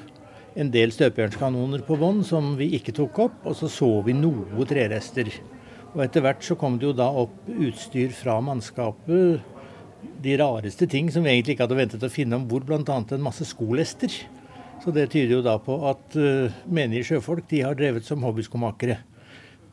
en 0.60 0.70
del 0.74 0.92
støpejernskanoner 0.94 1.82
på 1.88 1.98
bånn 1.98 2.22
som 2.26 2.52
vi 2.60 2.68
ikke 2.78 2.94
tok 2.96 3.22
opp, 3.26 3.40
og 3.50 3.56
så 3.58 3.70
så 3.72 3.90
vi 4.06 4.14
noe 4.14 4.68
trerester. 4.70 5.32
Og 5.96 6.04
etter 6.06 6.22
hvert 6.22 6.46
så 6.46 6.58
kom 6.60 6.78
det 6.78 6.90
jo 6.90 6.98
da 6.98 7.08
opp 7.10 7.50
utstyr 7.50 8.14
fra 8.14 8.38
mannskapet. 8.46 9.42
De 10.22 10.36
rareste 10.40 10.86
ting 10.88 11.10
som 11.12 11.26
vi 11.26 11.34
egentlig 11.34 11.56
ikke 11.56 11.66
hadde 11.66 11.80
ventet 11.80 12.06
å 12.06 12.12
finne 12.14 12.38
om 12.38 12.46
bord, 12.48 12.68
bl.a. 12.70 12.84
en 12.86 13.26
masse 13.26 13.48
skolester. 13.50 14.14
Så 14.80 14.94
det 14.96 15.10
tyder 15.12 15.40
jo 15.40 15.44
da 15.44 15.58
på 15.60 15.76
at 15.90 16.16
uh, 16.16 16.54
menige 16.70 17.10
sjøfolk 17.10 17.50
de 17.50 17.64
har 17.66 17.76
drevet 17.76 18.06
som 18.08 18.22
hobbyskomakere. 18.24 19.00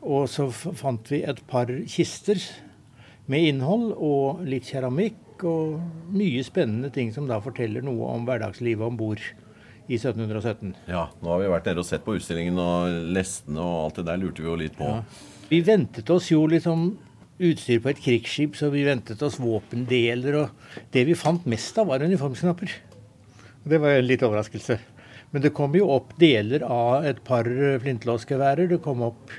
Og 0.01 0.25
så 0.31 0.49
fant 0.51 1.13
vi 1.13 1.21
et 1.23 1.39
par 1.47 1.69
kister 1.87 2.41
med 3.29 3.51
innhold 3.51 3.93
og 3.93 4.43
litt 4.47 4.67
keramikk 4.67 5.26
og 5.45 5.77
mye 6.13 6.43
spennende 6.45 6.89
ting 6.93 7.11
som 7.13 7.27
da 7.29 7.39
forteller 7.43 7.85
noe 7.85 8.09
om 8.15 8.25
hverdagslivet 8.27 8.87
om 8.87 8.97
bord 8.97 9.21
i 9.87 9.95
1717. 9.95 10.73
Ja, 10.89 11.07
nå 11.21 11.31
har 11.31 11.41
vi 11.41 11.51
vært 11.51 11.69
nede 11.69 11.83
og 11.83 11.87
sett 11.87 12.03
på 12.05 12.17
utstillingen 12.17 12.59
og 12.59 13.11
lestene 13.15 13.63
og 13.63 13.77
alt 13.85 13.99
det 14.01 14.07
der 14.09 14.21
lurte 14.21 14.43
vi 14.43 14.49
jo 14.49 14.57
litt 14.59 14.75
på. 14.77 14.89
Vi 15.47 15.61
ventet 15.63 16.09
oss 16.11 16.31
jo 16.33 16.41
liksom 16.49 16.89
utstyr 17.37 17.79
på 17.83 17.91
et 17.93 18.01
krigsskip, 18.01 18.57
så 18.57 18.71
vi 18.73 18.83
ventet 18.87 19.21
oss 19.23 19.37
våpendeler, 19.39 20.41
og 20.41 20.85
det 20.93 21.05
vi 21.07 21.15
fant 21.17 21.45
mest 21.49 21.77
av, 21.77 21.91
var 21.91 22.03
uniformsknapper. 22.03 22.73
Det 23.67 23.79
var 23.83 23.99
en 23.99 24.07
litt 24.07 24.23
overraskelse. 24.25 24.79
Men 25.31 25.43
det 25.43 25.53
kom 25.55 25.75
jo 25.75 25.89
opp 25.91 26.15
deler 26.19 26.63
av 26.63 27.05
et 27.05 27.19
par 27.27 27.47
flintlåsgeværer. 27.83 28.71
Det 28.71 28.79
kom 28.83 29.03
opp 29.05 29.33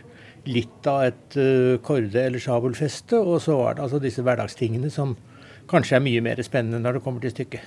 litt 0.48 0.88
av 0.88 1.08
et 1.08 1.38
uh, 1.40 1.76
korde- 1.84 2.26
eller 2.28 2.42
sabelfeste, 2.42 3.18
og 3.18 3.40
så 3.44 3.56
var 3.58 3.76
det 3.76 3.84
altså 3.86 4.00
disse 4.02 4.24
hverdagstingene 4.24 4.92
som 4.92 5.16
kanskje 5.68 5.98
er 5.98 6.04
mye 6.04 6.24
mer 6.24 6.40
spennende 6.46 6.80
når 6.82 6.98
det 6.98 7.04
kommer 7.04 7.24
til 7.24 7.34
stykket. 7.34 7.64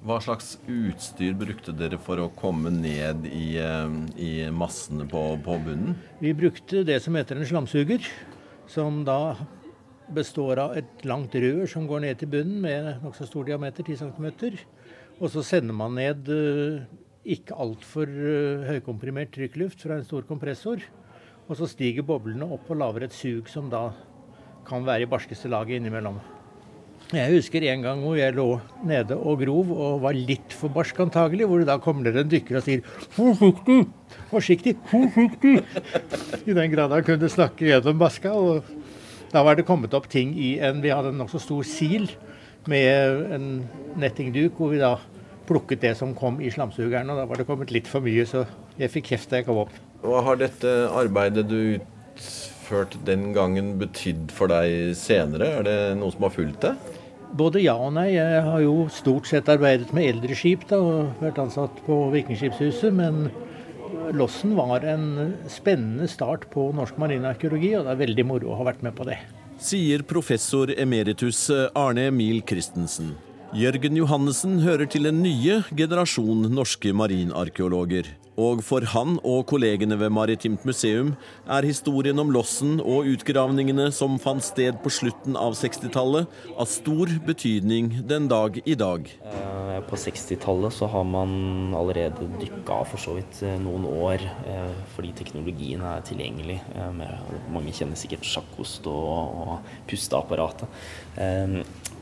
Hva 0.00 0.16
slags 0.24 0.54
utstyr 0.64 1.34
brukte 1.36 1.74
dere 1.76 1.98
for 2.00 2.22
å 2.22 2.30
komme 2.32 2.70
ned 2.72 3.26
i, 3.28 3.58
eh, 3.60 3.96
i 4.16 4.30
massene 4.48 5.04
på, 5.08 5.24
på 5.44 5.58
bunnen? 5.66 5.98
Vi 6.22 6.32
brukte 6.32 6.86
det 6.88 7.02
som 7.04 7.18
heter 7.18 7.36
en 7.36 7.48
slamsuger, 7.48 8.06
som 8.70 9.02
da 9.04 9.36
består 10.14 10.62
av 10.62 10.78
et 10.80 11.04
langt 11.04 11.36
rør 11.36 11.68
som 11.68 11.84
går 11.90 12.06
ned 12.06 12.20
til 12.20 12.32
bunnen 12.32 12.64
med 12.64 13.04
nokså 13.04 13.28
stor 13.28 13.46
diameter, 13.50 13.84
10 13.84 14.00
cm. 14.00 14.56
Og 15.20 15.28
så 15.28 15.44
sender 15.44 15.76
man 15.76 15.98
ned 16.00 16.32
eh, 16.32 16.88
ikke 17.36 17.58
altfor 17.60 18.08
uh, 18.08 18.64
høykomprimert 18.70 19.34
trykkluft 19.34 19.84
fra 19.84 19.98
en 19.98 20.06
stor 20.06 20.24
kompressor. 20.24 20.80
Og 21.44 21.58
så 21.58 21.68
stiger 21.68 22.06
boblene 22.06 22.48
opp 22.48 22.70
og 22.72 22.80
lager 22.80 23.04
et 23.04 23.14
sug 23.14 23.50
som 23.52 23.68
da 23.68 23.90
kan 24.64 24.86
være 24.86 25.04
i 25.04 25.10
barskeste 25.10 25.50
laget 25.52 25.76
innimellom. 25.76 26.16
Jeg 27.10 27.32
husker 27.34 27.64
en 27.66 27.80
gang 27.82 28.02
hvor 28.04 28.14
jeg 28.14 28.36
lå 28.36 28.60
nede 28.86 29.16
og 29.18 29.40
grov 29.40 29.70
og 29.74 30.02
var 30.04 30.14
litt 30.14 30.52
for 30.54 30.70
barsk 30.70 31.00
antagelig, 31.02 31.48
hvor 31.50 31.58
det 31.58 31.66
da 31.66 31.74
kommer 31.82 32.06
en 32.14 32.28
dykker 32.30 32.60
og 32.60 32.62
sier 32.62 32.84
'Forsiktig! 33.16 33.80
Forsiktig! 34.30 34.76
Forsiktig!' 34.86 35.56
I 36.46 36.54
den 36.54 36.70
grad 36.70 36.94
han 36.94 37.02
kunne 37.02 37.28
snakke 37.28 37.66
gjennom 37.66 37.98
maska. 37.98 38.30
Og 38.30 38.62
da 39.32 39.42
var 39.42 39.58
det 39.58 39.66
kommet 39.66 39.94
opp 39.94 40.06
ting 40.08 40.36
i 40.38 40.60
en 40.62 40.82
Vi 40.82 40.94
hadde 40.94 41.10
en 41.10 41.18
nokså 41.18 41.40
stor 41.42 41.66
sil 41.66 42.06
med 42.70 43.34
en 43.34 43.68
nettingduk 43.98 44.54
hvor 44.54 44.70
vi 44.70 44.78
da 44.78 44.96
plukket 45.50 45.82
det 45.82 45.96
som 45.98 46.14
kom 46.14 46.38
i 46.40 46.50
slamsugeren. 46.50 47.10
Og 47.10 47.18
da 47.18 47.26
var 47.26 47.42
det 47.42 47.46
kommet 47.46 47.74
litt 47.74 47.90
for 47.90 48.00
mye, 48.00 48.22
så 48.22 48.46
jeg 48.78 48.90
fikk 48.90 49.10
kjeft 49.10 49.30
da 49.30 49.42
jeg 49.42 49.50
kom 49.50 49.64
opp. 49.66 49.74
Hva 50.06 50.22
har 50.22 50.38
dette 50.38 50.86
arbeidet 50.94 51.48
du 51.50 51.80
utførte 52.70 53.02
den 53.04 53.32
gangen 53.34 53.78
betydd 53.82 54.30
for 54.30 54.46
deg 54.46 54.94
senere? 54.94 55.58
Er 55.58 55.66
det 55.66 55.78
noe 55.98 56.14
som 56.14 56.22
har 56.22 56.34
fulgt 56.38 56.62
deg? 56.68 56.99
Både 57.36 57.62
ja 57.62 57.76
og 57.78 57.92
nei. 57.94 58.08
Jeg 58.16 58.42
har 58.46 58.62
jo 58.64 58.88
stort 58.92 59.28
sett 59.30 59.48
arbeidet 59.52 59.92
med 59.96 60.08
eldre 60.08 60.36
skip 60.38 60.66
da, 60.70 60.80
og 60.82 61.22
vært 61.22 61.38
ansatt 61.42 61.78
på 61.86 62.02
Vikingskipshuset. 62.14 62.90
Men 62.96 63.28
Lossen 64.16 64.56
var 64.58 64.82
en 64.90 65.36
spennende 65.50 66.08
start 66.10 66.48
på 66.50 66.70
norsk 66.74 66.98
marinarkeologi, 66.98 67.74
og 67.78 67.86
det 67.86 67.94
er 67.94 68.02
veldig 68.04 68.26
moro 68.26 68.50
å 68.50 68.58
ha 68.58 68.66
vært 68.72 68.82
med 68.86 68.96
på 68.98 69.06
det. 69.06 69.20
sier 69.60 70.02
professor 70.02 70.70
emeritus 70.72 71.50
Arne 71.76 72.08
Emil 72.08 72.40
Christensen. 72.48 73.12
Jørgen 73.50 73.96
Johannessen 73.98 74.60
hører 74.62 74.86
til 74.86 75.08
den 75.08 75.24
nye 75.24 75.56
generasjon 75.74 76.44
norske 76.54 76.92
marinarkeologer. 76.94 78.06
Og 78.38 78.62
for 78.62 78.86
han 78.92 79.16
og 79.26 79.42
kollegene 79.50 79.98
ved 79.98 80.12
Maritimt 80.14 80.62
museum 80.64 81.10
er 81.50 81.66
historien 81.66 82.22
om 82.22 82.30
lossen 82.30 82.78
og 82.78 83.10
utgravningene 83.10 83.88
som 83.92 84.20
fant 84.22 84.46
sted 84.46 84.78
på 84.84 84.92
slutten 84.94 85.34
av 85.34 85.58
60-tallet, 85.58 86.30
av 86.54 86.70
stor 86.70 87.10
betydning 87.26 87.90
den 88.06 88.30
dag 88.30 88.62
i 88.62 88.78
dag. 88.78 89.10
Eh, 89.26 89.76
på 89.90 89.98
60-tallet 89.98 90.78
så 90.78 90.86
har 90.94 91.10
man 91.10 91.74
allerede 91.74 92.30
dykka 92.38 92.80
for 92.86 93.02
så 93.02 93.18
vidt 93.18 93.42
eh, 93.42 93.58
noen 93.60 93.90
år, 93.90 94.30
eh, 94.46 94.72
fordi 94.94 95.10
teknologien 95.24 95.82
er 95.82 96.06
tilgjengelig. 96.06 96.60
Mange 97.50 97.74
kjenner 97.74 97.98
sikkert 97.98 98.30
sjakkost 98.30 98.86
og 98.86 99.58
pusteapparatet. 99.90 100.70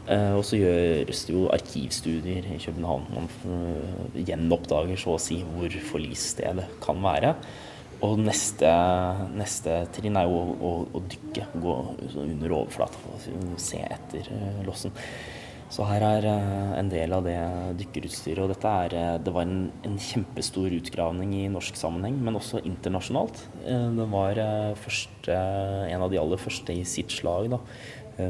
Eh, 0.08 0.34
og 0.34 0.44
så 0.46 0.56
gjøres 0.56 1.24
det 1.28 1.34
jo 1.34 1.46
arkivstudier 1.52 2.46
i 2.54 2.60
København. 2.62 3.08
Man 3.12 3.28
gjenoppdager 4.16 5.00
så 5.00 5.16
å 5.16 5.22
si 5.22 5.42
hvor 5.44 5.74
forlisstedet 5.90 6.68
kan 6.84 7.02
være. 7.04 7.34
Og 8.06 8.20
neste, 8.22 8.70
neste 9.34 9.82
trinn 9.96 10.16
er 10.16 10.28
jo 10.30 10.38
å, 10.38 10.54
å, 10.54 10.70
å 10.94 11.02
dykke, 11.10 11.48
gå 11.58 11.74
under 12.22 12.54
overflata 12.60 13.00
og 13.10 13.58
se 13.58 13.80
etter 13.82 14.28
uh, 14.30 14.60
lossen. 14.68 14.94
Så 15.68 15.84
her 15.84 16.04
er 16.06 16.24
en 16.78 16.88
del 16.88 17.12
av 17.12 17.26
det 17.26 17.36
dykkerutstyret. 17.82 18.40
Og 18.40 18.52
dette 18.54 18.70
er, 18.86 19.18
det 19.20 19.34
var 19.34 19.44
en, 19.44 19.66
en, 19.84 19.98
kjempestor 20.00 20.72
utgravning 20.78 21.34
i 21.42 21.42
norsk 21.52 21.76
sammenheng, 21.76 22.16
men 22.24 22.38
også 22.38 22.62
internasjonalt. 22.62 23.42
det 23.66 24.06
var 24.14 24.40
første, 24.80 25.36
en 25.90 26.06
av 26.06 26.08
de 26.14 26.22
aller 26.22 26.40
første 26.40 26.72
i 26.72 26.86
sitt 26.88 27.12
slag, 27.12 27.50
da, 27.52 27.60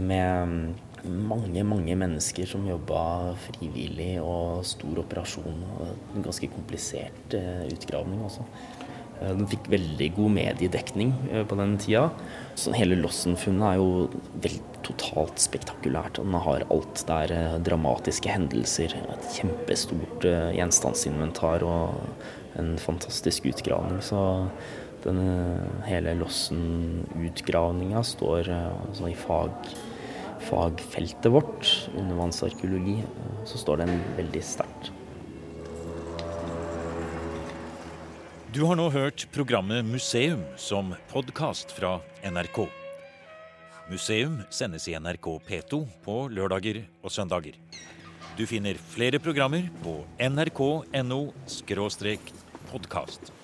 med 0.03 0.88
mange, 1.07 1.63
mange 1.67 1.95
mennesker 1.99 2.49
som 2.49 2.67
jobba 2.67 3.35
frivillig 3.47 4.17
og 4.23 4.65
stor 4.67 5.03
operasjon. 5.05 5.65
og 5.79 6.17
En 6.17 6.27
ganske 6.27 6.51
komplisert 6.53 7.37
uh, 7.37 7.65
utgravning 7.69 8.23
også. 8.27 8.47
Uh, 9.19 9.33
den 9.35 9.47
fikk 9.51 9.69
veldig 9.73 10.09
god 10.17 10.35
mediedekning 10.37 11.13
uh, 11.33 11.45
på 11.49 11.59
den 11.61 11.77
tida. 11.83 12.09
Så 12.59 12.75
hele 12.77 12.99
Lossen-funnet 12.99 13.69
er 13.69 13.79
jo 13.81 14.09
veldig 14.43 14.65
totalt 14.87 15.43
spektakulært. 15.43 16.21
Den 16.23 16.39
har 16.47 16.67
alt. 16.73 17.05
Det 17.07 17.21
er 17.29 17.63
dramatiske 17.67 18.33
hendelser, 18.33 18.97
et 18.99 19.31
kjempestort 19.37 20.27
gjenstandsinventar 20.57 21.67
og 21.67 22.59
en 22.59 22.75
fantastisk 22.81 23.47
utgravning. 23.53 24.01
Så 24.03 24.21
den 25.05 25.21
hele 25.87 26.17
Lossen-utgravninga 26.19 28.03
står 28.07 28.51
altså, 28.51 29.13
i 29.13 29.15
fag 29.19 29.55
fagfeltet 30.47 31.33
vårt, 31.33 31.91
undervannsarkeologi, 31.97 33.03
så 33.49 33.59
står 33.59 33.83
den 33.83 33.93
veldig 34.19 34.43
sterkt. 34.45 34.93
Du 38.55 38.63
har 38.65 38.79
nå 38.79 38.89
hørt 38.91 39.27
programmet 39.35 39.85
Museum 39.85 40.41
som 40.57 40.95
podkast 41.13 41.75
fra 41.77 41.99
NRK. 42.25 42.65
Museum 43.91 44.41
sendes 44.51 44.89
i 44.89 44.97
NRK 44.99 45.29
P2 45.49 45.83
på 46.05 46.17
lørdager 46.33 46.83
og 47.03 47.13
søndager. 47.13 47.55
Du 48.39 48.47
finner 48.47 48.81
flere 48.95 49.21
programmer 49.23 49.69
på 49.83 50.01
nrk.no 50.19 51.21
podkast. 52.73 53.38